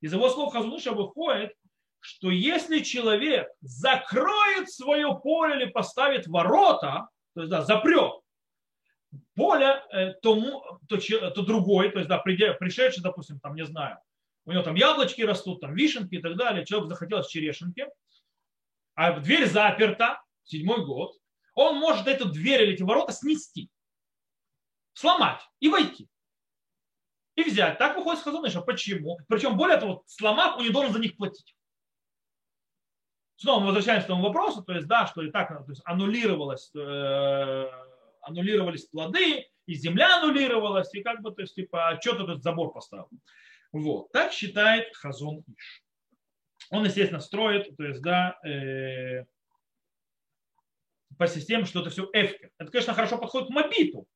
из 0.00 0.12
его 0.12 0.28
слов 0.28 0.52
Хазуныша 0.52 0.92
выходит, 0.92 1.52
что 1.98 2.30
если 2.30 2.80
человек 2.80 3.48
закроет 3.60 4.70
свое 4.70 5.18
поле 5.22 5.56
или 5.56 5.70
поставит 5.70 6.26
ворота, 6.26 7.08
то 7.34 7.40
есть, 7.40 7.50
да, 7.50 7.62
запрет 7.62 8.12
поле, 9.34 9.82
э, 9.92 10.12
то, 10.22 10.78
то, 10.88 10.96
то 10.98 11.42
другой, 11.42 11.90
то 11.90 11.98
есть, 11.98 12.08
да, 12.08 12.18
пришедший, 12.18 13.02
допустим, 13.02 13.40
там, 13.40 13.54
не 13.56 13.64
знаю, 13.64 13.98
у 14.46 14.52
него 14.52 14.62
там 14.62 14.76
яблочки 14.76 15.22
растут, 15.22 15.60
там 15.60 15.74
вишенки 15.74 16.14
и 16.14 16.22
так 16.22 16.36
далее, 16.36 16.64
человек 16.64 16.88
захотелось 16.88 17.28
черешенки, 17.28 17.86
а 18.94 19.18
дверь 19.18 19.46
заперта, 19.46 20.22
седьмой 20.44 20.84
год, 20.84 21.19
он 21.60 21.76
может 21.76 22.06
эту 22.06 22.26
дверь 22.30 22.62
или 22.62 22.72
эти 22.72 22.82
ворота 22.82 23.12
снести, 23.12 23.70
сломать 24.94 25.42
и 25.60 25.68
войти. 25.68 26.08
И 27.36 27.42
взять. 27.42 27.78
Так 27.78 27.96
выходит 27.96 28.20
с 28.20 28.22
Хазуныша. 28.22 28.62
Почему? 28.62 29.18
Причем, 29.28 29.56
более 29.56 29.76
того, 29.76 30.02
сломав, 30.06 30.56
он 30.56 30.64
не 30.64 30.70
должен 30.70 30.92
за 30.92 30.98
них 30.98 31.16
платить. 31.16 31.54
Снова 33.36 33.60
мы 33.60 33.66
возвращаемся 33.66 34.06
к 34.06 34.08
тому 34.08 34.22
вопросу, 34.22 34.62
то 34.62 34.72
есть, 34.74 34.86
да, 34.86 35.06
что 35.06 35.22
и 35.22 35.30
так 35.30 35.48
то 35.48 35.64
есть, 35.68 35.80
аннулировалось, 35.84 36.70
э, 36.74 37.70
аннулировались 38.20 38.86
плоды, 38.86 39.46
и 39.66 39.74
земля 39.74 40.18
аннулировалась, 40.18 40.92
и 40.94 41.02
как 41.02 41.22
бы, 41.22 41.30
то 41.30 41.42
есть, 41.42 41.54
типа, 41.54 41.98
что 42.02 42.14
тут 42.14 42.42
забор 42.42 42.72
поставил. 42.72 43.08
Вот. 43.72 44.12
Так 44.12 44.32
считает 44.32 44.94
Хазон 44.96 45.42
Иш. 45.46 45.84
Он, 46.70 46.84
естественно, 46.84 47.20
строит, 47.20 47.74
то 47.76 47.84
есть, 47.84 48.02
да, 48.02 48.38
э, 48.44 49.24
по 51.20 51.26
системе, 51.26 51.66
что 51.66 51.80
это 51.82 51.90
все 51.90 52.08
эфкер. 52.14 52.50
Это, 52.56 52.70
конечно, 52.70 52.94
хорошо 52.94 53.18
подходит 53.18 53.48
к 53.48 53.52
Мобиту. 53.52 54.06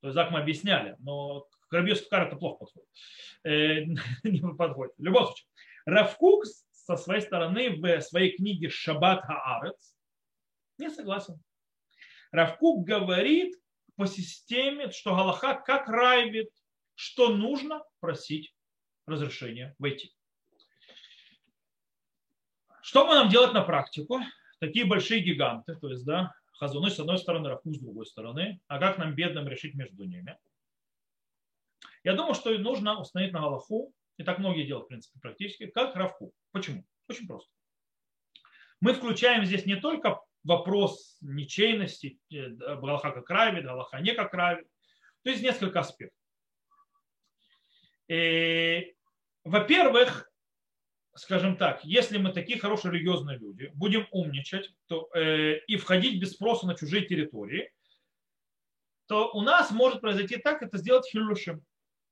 То 0.00 0.06
есть, 0.08 0.16
так 0.16 0.30
мы 0.30 0.40
объясняли, 0.40 0.96
но 1.00 1.42
к 1.68 1.72
Рабьесу 1.74 2.06
это 2.10 2.36
плохо 2.36 2.64
подходит. 2.64 2.88
Э, 3.44 3.84
не 4.22 4.40
подходит. 4.40 4.94
В 4.96 5.02
любом 5.02 5.26
случае. 5.26 5.46
Равкук 5.84 6.46
со 6.70 6.96
своей 6.96 7.20
стороны 7.20 7.76
в 7.76 8.00
своей 8.00 8.34
книге 8.34 8.70
Шаббат 8.70 9.22
Хаарец 9.26 9.94
не 10.78 10.88
согласен. 10.88 11.38
Равкук 12.30 12.86
говорит 12.86 13.54
по 13.96 14.06
системе, 14.06 14.90
что 14.90 15.14
Галаха 15.14 15.56
как 15.56 15.86
райвит, 15.86 16.48
что 16.94 17.28
нужно 17.28 17.84
просить 18.00 18.54
разрешения 19.06 19.74
войти. 19.78 20.14
Что 22.80 23.06
мы 23.06 23.16
нам 23.16 23.28
делать 23.28 23.52
на 23.52 23.60
практику? 23.60 24.22
Такие 24.62 24.86
большие 24.86 25.20
гиганты, 25.20 25.74
то 25.74 25.88
есть, 25.88 26.04
да, 26.04 26.32
Хазуны 26.52 26.88
с 26.88 27.00
одной 27.00 27.18
стороны, 27.18 27.48
Равку 27.48 27.72
с 27.72 27.80
другой 27.80 28.06
стороны, 28.06 28.60
а 28.68 28.78
как 28.78 28.96
нам, 28.96 29.12
бедным, 29.12 29.48
решить 29.48 29.74
между 29.74 30.04
ними? 30.04 30.38
Я 32.04 32.14
думаю, 32.14 32.34
что 32.34 32.56
нужно 32.56 33.00
установить 33.00 33.32
на 33.32 33.40
Галаху, 33.40 33.92
и 34.18 34.22
так 34.22 34.38
многие 34.38 34.64
делают, 34.64 34.86
в 34.86 34.88
принципе, 34.88 35.18
практически, 35.18 35.66
как 35.66 35.96
Равку. 35.96 36.32
Почему? 36.52 36.84
Очень 37.08 37.26
просто. 37.26 37.50
Мы 38.80 38.92
включаем 38.92 39.44
здесь 39.44 39.66
не 39.66 39.74
только 39.74 40.20
вопрос 40.44 41.16
ничейности, 41.20 42.20
э, 42.32 42.50
Галаха 42.50 43.10
как 43.10 43.28
равит, 43.30 43.64
Галаха 43.64 43.98
не 43.98 44.14
как 44.14 44.32
равит, 44.32 44.68
то 45.24 45.30
есть 45.30 45.42
несколько 45.42 45.80
аспектов. 45.80 46.16
И, 48.06 48.94
во-первых, 49.42 50.30
скажем 51.14 51.56
так, 51.56 51.84
если 51.84 52.18
мы 52.18 52.32
такие 52.32 52.58
хорошие 52.58 52.92
религиозные 52.92 53.38
люди, 53.38 53.70
будем 53.74 54.06
умничать 54.10 54.72
то, 54.86 55.08
э, 55.14 55.58
и 55.66 55.76
входить 55.76 56.20
без 56.20 56.32
спроса 56.32 56.66
на 56.66 56.74
чужие 56.74 57.06
территории, 57.06 57.72
то 59.06 59.30
у 59.32 59.42
нас 59.42 59.70
может 59.70 60.00
произойти 60.00 60.36
так, 60.36 60.62
это 60.62 60.78
сделать 60.78 61.08
хиллюшем. 61.10 61.64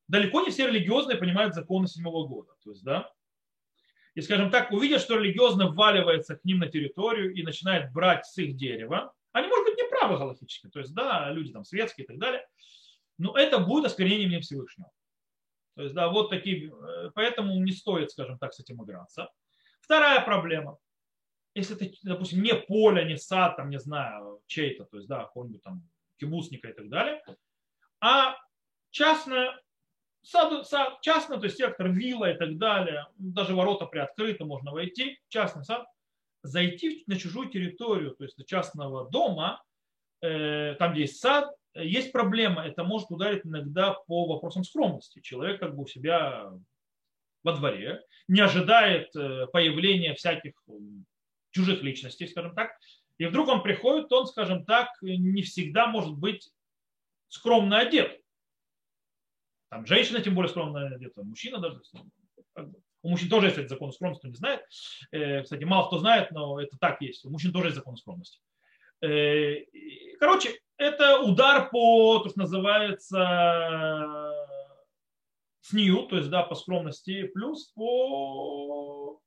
Далеко 0.09 0.43
не 0.43 0.51
все 0.51 0.67
религиозные 0.67 1.17
понимают 1.17 1.55
законы 1.55 1.87
седьмого 1.87 2.27
года. 2.27 2.53
То 2.63 2.71
есть, 2.71 2.85
да, 2.85 3.11
и, 4.15 4.21
скажем 4.23 4.51
так, 4.51 4.73
увидят, 4.73 5.01
что 5.01 5.17
религиозно 5.17 5.69
вваливается 5.69 6.37
к 6.37 6.45
ним 6.45 6.59
на 6.59 6.67
территорию 6.67 7.33
и 7.33 7.43
начинает 7.43 7.93
брать 7.93 8.27
с 8.27 8.37
их 8.39 8.57
дерева, 8.57 9.15
они, 9.33 9.47
может 9.47 9.65
быть, 9.65 9.77
не 9.79 9.89
правы 9.89 10.19
галактически, 10.19 10.69
то 10.69 10.81
есть, 10.81 10.93
да, 10.93 11.31
люди 11.31 11.53
там 11.53 11.65
светские 11.65 12.05
и 12.05 12.09
так 12.09 12.19
далее, 12.19 12.45
но 13.19 13.37
это 13.37 13.59
будет 13.59 13.85
осквернением 13.85 14.41
Всевышнего. 14.41 14.91
То 15.81 15.85
есть, 15.85 15.95
да, 15.95 16.11
вот 16.11 16.28
такие, 16.28 16.70
э, 16.70 17.11
поэтому 17.14 17.59
не 17.59 17.72
стоит, 17.72 18.11
скажем 18.11 18.39
так, 18.39 18.53
с 18.53 18.61
этим 18.61 18.85
играться. 18.85 19.31
Вторая 19.81 20.22
проблема. 20.22 20.76
Если 21.55 21.74
это, 21.74 21.97
допустим, 22.03 22.43
не 22.43 22.55
поле, 22.55 23.03
не 23.07 23.16
сад, 23.16 23.57
там, 23.57 23.70
не 23.70 23.78
знаю, 23.78 24.43
чей-то, 24.47 24.85
то 24.85 24.99
есть, 24.99 25.09
да, 25.09 25.24
какой-нибудь 25.24 25.62
там 25.62 25.89
кибусника 26.18 26.68
и 26.68 26.74
так 26.74 26.91
далее, 26.91 27.22
а 27.99 28.37
частное, 28.91 29.59
сад, 30.20 30.68
сад, 30.68 31.01
частно, 31.01 31.39
то 31.39 31.45
есть 31.45 31.57
сектор 31.57 31.89
вилла 31.89 32.31
и 32.31 32.37
так 32.37 32.59
далее, 32.59 33.07
даже 33.16 33.55
ворота 33.55 33.87
приоткрыты, 33.87 34.45
можно 34.45 34.72
войти, 34.72 35.18
частный 35.31 35.64
сад, 35.64 35.87
зайти 36.43 37.05
на 37.07 37.18
чужую 37.18 37.49
территорию, 37.49 38.14
то 38.16 38.24
есть 38.24 38.37
частного 38.47 39.11
дома, 39.11 39.64
э, 40.20 40.74
там, 40.78 40.93
где 40.93 41.03
есть 41.03 41.20
сад, 41.20 41.51
есть 41.75 42.12
проблема, 42.12 42.66
это 42.66 42.85
может 42.85 43.11
ударить 43.11 43.45
иногда 43.45 43.93
по 44.07 44.27
вопросам 44.27 44.64
скромности. 44.64 45.21
Человек 45.21 45.61
как 45.61 45.77
бы 45.77 45.85
у 45.85 45.87
себя 45.87 46.53
во 47.43 47.53
дворе, 47.53 48.03
не 48.29 48.41
ожидает 48.41 49.14
э, 49.16 49.47
появления 49.47 50.14
всяких 50.14 50.53
чужих 51.51 51.83
личностей, 51.83 52.27
скажем 52.27 52.55
так, 52.55 52.73
и 53.18 53.27
вдруг 53.27 53.49
он 53.49 53.62
приходит, 53.62 54.12
он, 54.12 54.27
скажем 54.27 54.64
так, 54.64 54.89
не 55.03 55.43
всегда 55.43 55.87
может 55.87 56.16
быть 56.16 56.51
скромно 57.29 57.79
одет. 57.79 58.21
Там 59.68 59.87
женщина 59.87 60.21
тем 60.21 60.35
более 60.35 60.51
скромно 60.51 60.87
одета, 60.87 61.23
мужчина 61.23 61.59
даже. 61.59 61.81
У 63.03 63.09
мужчин 63.09 63.31
тоже 63.31 63.47
есть 63.47 63.59
этот 63.59 63.71
закон 63.71 63.93
скромности, 63.93 64.21
кто 64.21 64.29
не 64.29 64.35
знает. 64.35 64.62
Э, 65.11 65.43
кстати, 65.43 65.64
мало 65.64 65.87
кто 65.87 65.99
знает, 65.99 66.31
но 66.33 66.61
это 66.61 66.77
так 66.79 67.01
есть. 67.01 67.25
У 67.25 67.31
мужчин 67.31 67.53
тоже 67.53 67.68
есть 67.68 67.77
закон 67.77 67.97
скромности. 67.97 68.41
Э, 69.01 69.64
короче, 70.18 70.59
это 70.81 71.20
удар 71.20 71.68
по, 71.68 72.20
то, 72.20 72.31
что 72.31 72.41
называется, 72.41 73.18
снию, 75.61 76.07
то 76.07 76.16
есть, 76.16 76.31
да, 76.31 76.43
по 76.43 76.55
скромности, 76.55 77.24
плюс 77.28 77.70
по 77.74 79.20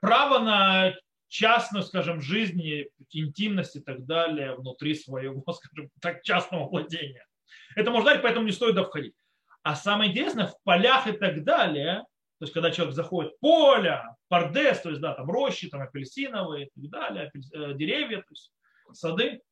право 0.00 0.38
на 0.38 0.94
частную, 1.28 1.84
скажем, 1.84 2.22
жизнь, 2.22 2.62
интимность 3.10 3.76
и 3.76 3.80
так 3.80 4.06
далее 4.06 4.54
внутри 4.54 4.94
своего, 4.94 5.44
скажем 5.52 5.90
так, 6.00 6.22
частного 6.22 6.66
владения. 6.66 7.26
Это 7.74 7.90
можно 7.90 8.12
дать, 8.12 8.22
поэтому 8.22 8.46
не 8.46 8.52
стоит 8.52 8.74
туда 8.74 8.84
входить. 8.84 9.14
А 9.62 9.76
самое 9.76 10.10
интересное, 10.10 10.46
в 10.46 10.54
полях 10.64 11.06
и 11.08 11.12
так 11.12 11.44
далее, 11.44 12.06
то 12.38 12.44
есть 12.44 12.54
когда 12.54 12.70
человек 12.70 12.94
заходит 12.94 13.34
в 13.34 13.40
поле, 13.40 14.02
пардес, 14.28 14.80
то 14.80 14.88
есть 14.88 15.02
да, 15.02 15.12
там 15.12 15.30
рощи, 15.30 15.68
там 15.68 15.82
апельсиновые 15.82 16.66
и 16.66 16.70
так 16.80 16.90
далее, 16.90 17.30
э, 17.34 17.74
деревья, 17.74 18.18
то 18.18 18.30
есть 18.30 18.52
сады, 18.92 19.42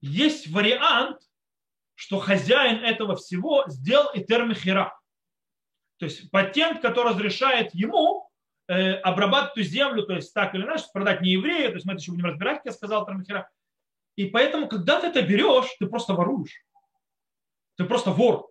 есть 0.00 0.48
вариант, 0.48 1.20
что 1.94 2.18
хозяин 2.18 2.84
этого 2.84 3.16
всего 3.16 3.64
сделал 3.68 4.12
и 4.12 4.22
термихера. 4.22 4.98
То 5.98 6.06
есть 6.06 6.30
патент, 6.30 6.80
который 6.82 7.12
разрешает 7.12 7.74
ему 7.74 8.28
э, 8.68 8.92
обрабатывать 8.96 9.56
эту 9.56 9.62
землю, 9.62 10.02
то 10.02 10.14
есть 10.14 10.34
так 10.34 10.54
или 10.54 10.62
иначе, 10.62 10.84
продать 10.92 11.22
не 11.22 11.32
еврею, 11.32 11.70
то 11.70 11.74
есть 11.74 11.86
мы 11.86 11.94
это 11.94 12.02
еще 12.02 12.12
будем 12.12 12.26
разбирать, 12.26 12.58
как 12.58 12.66
я 12.66 12.72
сказал 12.72 13.06
термихера. 13.06 13.48
И 14.16 14.26
поэтому, 14.26 14.68
когда 14.68 15.00
ты 15.00 15.08
это 15.08 15.22
берешь, 15.22 15.74
ты 15.78 15.86
просто 15.86 16.14
воруешь. 16.14 16.64
Ты 17.76 17.84
просто 17.84 18.10
вор. 18.10 18.48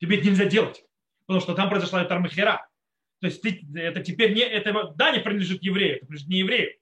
Тебе 0.00 0.18
это 0.18 0.26
нельзя 0.26 0.44
делать. 0.46 0.84
Потому 1.26 1.40
что 1.40 1.54
там 1.54 1.70
произошла 1.70 2.04
тармахера. 2.04 2.68
То 3.20 3.26
есть 3.26 3.40
ты, 3.40 3.64
это 3.74 4.02
теперь 4.02 4.34
не, 4.34 4.42
это, 4.42 4.92
да, 4.96 5.12
не 5.12 5.20
принадлежит 5.20 5.62
еврею, 5.62 5.96
это 5.96 6.06
принадлежит 6.06 6.28
не 6.28 6.38
еврею. 6.40 6.78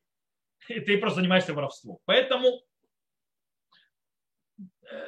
И 0.69 0.81
ты 0.81 0.99
просто 0.99 1.21
занимаешься 1.21 1.55
воровством. 1.55 1.99
Поэтому 2.05 2.63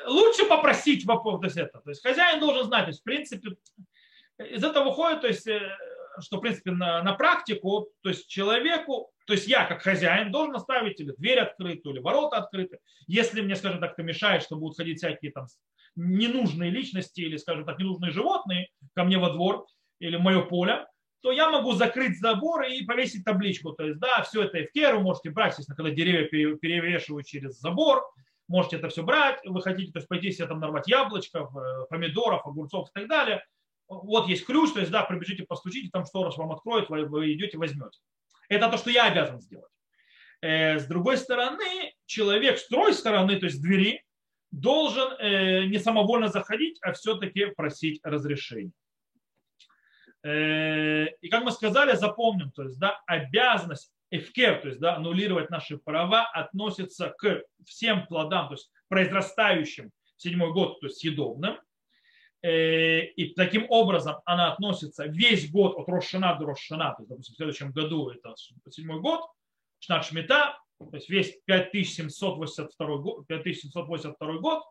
лучше 0.07 0.47
попросить 0.47 1.07
по 1.07 1.19
поводу 1.19 1.49
этого. 1.49 1.83
То 1.83 1.91
есть 1.91 2.03
хозяин 2.03 2.41
должен 2.41 2.65
знать, 2.65 2.85
то 2.85 2.91
есть 2.91 3.01
в 3.01 3.05
принципе 3.05 3.57
из 4.39 4.65
этого 4.65 4.91
выходит, 4.91 5.21
то 5.21 5.27
есть 5.29 5.47
э, 5.47 5.61
что, 6.21 6.39
в 6.39 6.41
принципе, 6.41 6.73
на, 6.73 7.03
на 7.03 7.15
практику, 7.15 7.89
то 8.03 8.11
есть 8.11 8.29
человеку, 8.29 9.11
то 9.27 9.35
есть 9.35 9.47
я, 9.47 9.65
как 9.65 9.83
хозяин, 9.83 10.31
должен 10.31 10.55
оставить 10.57 11.01
или 11.01 11.13
дверь 11.17 11.41
открытую, 11.41 11.95
или 11.95 12.03
ворота 12.03 12.39
открыты. 12.39 12.79
Если 13.07 13.41
мне, 13.41 13.57
скажем 13.57 13.81
так, 13.81 13.93
это 13.93 14.03
мешает, 14.03 14.43
что 14.43 14.57
будут 14.57 14.77
ходить 14.77 14.99
всякие 14.99 15.33
там 15.33 15.47
ненужные 15.95 16.71
личности 16.71 17.21
или, 17.21 17.37
скажем 17.37 17.65
так, 17.65 17.79
ненужные 17.79 18.13
животные 18.13 18.69
ко 18.95 19.05
мне 19.05 19.19
во 19.19 19.31
двор 19.31 19.67
или 20.01 20.17
в 20.17 20.21
мое 20.21 20.43
поле, 20.43 20.87
то 21.21 21.31
я 21.31 21.51
могу 21.51 21.73
закрыть 21.73 22.19
забор 22.19 22.65
и 22.65 22.85
повесить 22.85 23.25
табличку. 23.25 23.73
То 23.73 23.87
есть, 23.87 24.01
да, 24.01 24.23
все 24.23 24.43
это 24.43 24.65
эфкер, 24.65 24.97
вы 24.97 25.03
можете 25.03 25.31
брать, 25.31 25.53
естественно, 25.53 25.77
когда 25.77 25.93
деревья 25.93 26.27
перевешивают 26.29 27.27
через 27.27 27.61
забор, 27.61 28.03
можете 28.53 28.77
это 28.77 28.91
все 28.91 29.03
брать, 29.03 29.41
вы 29.45 29.63
хотите, 29.63 29.93
то 29.93 29.99
есть 29.99 30.09
пойти 30.09 30.31
себе 30.31 30.47
там 30.47 30.61
нарвать 30.61 30.87
яблочков, 30.87 31.57
э, 31.57 31.87
помидоров, 31.89 32.47
огурцов 32.47 32.91
и 32.91 32.93
так 32.93 33.09
далее. 33.09 33.45
Вот 33.89 34.29
есть 34.29 34.45
ключ, 34.45 34.73
то 34.73 34.81
есть, 34.81 34.93
да, 34.93 35.03
пробежите, 35.03 35.45
постучите, 35.45 35.89
там 35.91 36.05
сторож 36.05 36.37
вам 36.37 36.53
откроет, 36.53 36.89
вы, 36.89 37.33
идете, 37.33 37.59
возьмете. 37.59 37.99
Это 38.49 38.69
то, 38.71 38.77
что 38.77 38.91
я 38.91 39.07
обязан 39.07 39.41
сделать. 39.41 39.73
Э, 40.43 40.79
с 40.79 40.87
другой 40.87 41.17
стороны, 41.17 41.95
человек 42.05 42.59
с 42.59 42.69
той 42.69 42.93
стороны, 42.93 43.37
то 43.41 43.47
есть 43.47 43.63
двери, 43.63 44.05
должен 44.51 45.13
э, 45.19 45.65
не 45.65 45.79
самовольно 45.79 46.29
заходить, 46.29 46.79
а 46.83 46.93
все-таки 46.93 47.47
просить 47.47 48.01
разрешения. 48.05 48.73
И 50.25 51.29
как 51.31 51.43
мы 51.43 51.51
сказали, 51.51 51.97
запомним, 51.97 52.53
то 52.53 52.63
есть, 52.63 52.79
да, 52.79 53.03
обязанность 53.07 53.93
эфкер, 54.13 54.61
то 54.61 54.69
есть, 54.69 54.81
да, 54.81 54.97
аннулировать 54.97 55.51
наши 55.51 55.79
права, 55.79 56.29
относится 56.29 57.15
к 57.17 57.43
всем 57.65 58.07
плодам, 58.07 58.49
то 58.49 58.55
есть 58.55 58.71
произрастающим 58.89 59.91
в 60.17 60.23
седьмой 60.23 60.53
год, 60.53 60.79
то 60.81 60.87
есть 60.87 60.99
съедобным. 60.99 61.59
Э, 62.43 63.05
и 63.05 63.35
таким 63.35 63.67
образом 63.71 64.17
она 64.27 64.53
относится 64.53 65.07
весь 65.07 65.51
год 65.51 65.77
от 65.79 65.89
Рошана 65.89 66.35
до 66.39 66.47
Рошана, 66.47 66.93
то 66.93 67.03
есть, 67.03 67.09
допустим, 67.09 67.35
в 67.35 67.37
следующем 67.37 67.73
году 67.73 68.11
это 68.11 68.35
седьмой 68.71 69.01
год, 69.01 69.23
Шнат 69.79 70.05
Шмита, 70.05 70.59
то 70.79 70.97
есть 70.97 71.09
весь 71.09 71.41
5782 71.47 72.97
год, 72.99 73.27
5782 73.27 74.39
год 74.39 74.63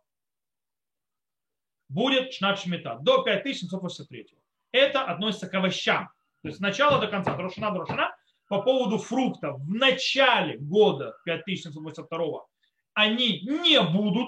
будет 1.89 2.31
Шнат 2.33 2.59
Шмита 2.59 2.99
до 3.01 3.23
5783. 3.23 4.37
Это 4.71 5.03
относится 5.03 5.47
к 5.47 5.53
овощам. 5.53 6.09
То 6.41 6.47
есть 6.47 6.57
с 6.57 6.61
начала 6.61 6.99
до 6.99 7.07
конца, 7.07 7.35
Дрошина, 7.35 7.71
Дрошина, 7.71 8.15
по 8.51 8.61
поводу 8.61 8.97
фруктов 8.97 9.61
в 9.61 9.73
начале 9.73 10.57
года 10.57 11.15
5782 11.23 12.45
они 12.93 13.39
не 13.43 13.81
будут 13.81 14.27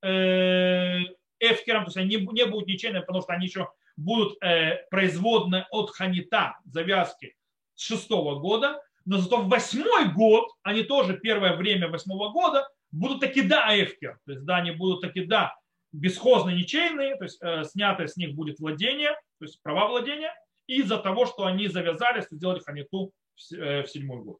э, 0.00 1.00
эфкером, 1.38 1.84
то 1.84 1.88
есть 1.88 1.98
они 1.98 2.16
не, 2.16 2.46
будут 2.46 2.68
ничейными, 2.68 3.02
потому 3.02 3.20
что 3.20 3.34
они 3.34 3.48
еще 3.48 3.68
будут 3.98 4.42
э, 4.42 4.86
производны 4.90 5.66
от 5.70 5.90
ханита, 5.90 6.56
завязки 6.64 7.36
с 7.74 7.82
шестого 7.82 8.40
года, 8.40 8.80
но 9.04 9.18
зато 9.18 9.42
в 9.42 9.50
восьмой 9.50 10.10
год, 10.10 10.48
они 10.62 10.82
тоже 10.82 11.18
первое 11.18 11.54
время 11.54 11.88
восьмого 11.88 12.30
года, 12.32 12.66
будут 12.90 13.20
таки 13.20 13.42
да 13.42 13.78
эфкер. 13.78 14.20
То 14.24 14.32
есть 14.32 14.46
да, 14.46 14.56
они 14.56 14.70
будут 14.70 15.02
таки 15.02 15.26
да 15.26 15.54
бесхозно 15.92 16.48
ничейные, 16.48 17.16
то 17.16 17.24
есть 17.24 17.36
э, 17.42 17.64
снятое 17.64 18.06
с 18.06 18.16
них 18.16 18.34
будет 18.34 18.58
владение, 18.58 19.10
то 19.38 19.44
есть 19.44 19.60
права 19.62 19.86
владения, 19.88 20.32
из-за 20.66 20.96
того, 20.96 21.26
что 21.26 21.44
они 21.44 21.68
завязались 21.68 22.24
сделали 22.30 22.60
ханиту 22.60 23.12
в 23.48 23.86
седьмой 23.86 24.22
год. 24.22 24.38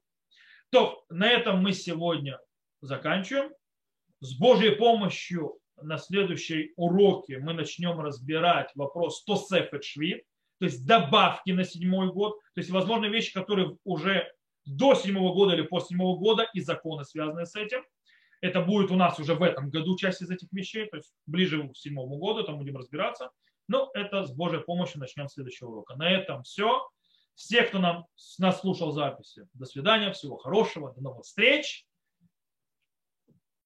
То 0.70 1.04
на 1.08 1.28
этом 1.28 1.62
мы 1.62 1.72
сегодня 1.72 2.38
заканчиваем. 2.80 3.52
С 4.20 4.38
Божьей 4.38 4.72
помощью 4.76 5.58
на 5.80 5.98
следующей 5.98 6.72
уроке 6.76 7.38
мы 7.38 7.54
начнем 7.54 7.98
разбирать 8.00 8.70
вопрос 8.74 9.24
Тосефет 9.24 9.82
Швид, 9.82 10.24
то 10.58 10.66
есть 10.66 10.86
добавки 10.86 11.50
на 11.50 11.64
седьмой 11.64 12.12
год, 12.12 12.38
то 12.54 12.60
есть, 12.60 12.70
возможно, 12.70 13.06
вещи, 13.06 13.32
которые 13.32 13.78
уже 13.84 14.30
до 14.66 14.94
седьмого 14.94 15.32
года 15.32 15.54
или 15.54 15.62
после 15.62 15.88
седьмого 15.88 16.18
года 16.18 16.46
и 16.52 16.60
законы, 16.60 17.04
связанные 17.04 17.46
с 17.46 17.56
этим. 17.56 17.82
Это 18.42 18.60
будет 18.62 18.90
у 18.90 18.96
нас 18.96 19.18
уже 19.18 19.34
в 19.34 19.42
этом 19.42 19.70
году 19.70 19.96
часть 19.96 20.22
из 20.22 20.30
этих 20.30 20.48
вещей, 20.52 20.86
то 20.86 20.98
есть 20.98 21.14
ближе 21.26 21.68
к 21.68 21.76
седьмому 21.76 22.18
году, 22.18 22.44
там 22.44 22.58
будем 22.58 22.76
разбираться. 22.76 23.30
Но 23.68 23.90
это 23.94 24.24
с 24.24 24.32
Божьей 24.32 24.60
помощью 24.60 25.00
начнем 25.00 25.28
следующего 25.28 25.68
урока. 25.68 25.94
На 25.96 26.10
этом 26.10 26.42
все. 26.42 26.88
Все, 27.40 27.62
кто 27.62 27.78
нам, 27.78 28.06
нас 28.38 28.60
слушал 28.60 28.92
записи, 28.92 29.48
до 29.54 29.64
свидания, 29.64 30.12
всего 30.12 30.36
хорошего, 30.36 30.92
до 30.92 31.00
новых 31.00 31.24
встреч. 31.24 31.86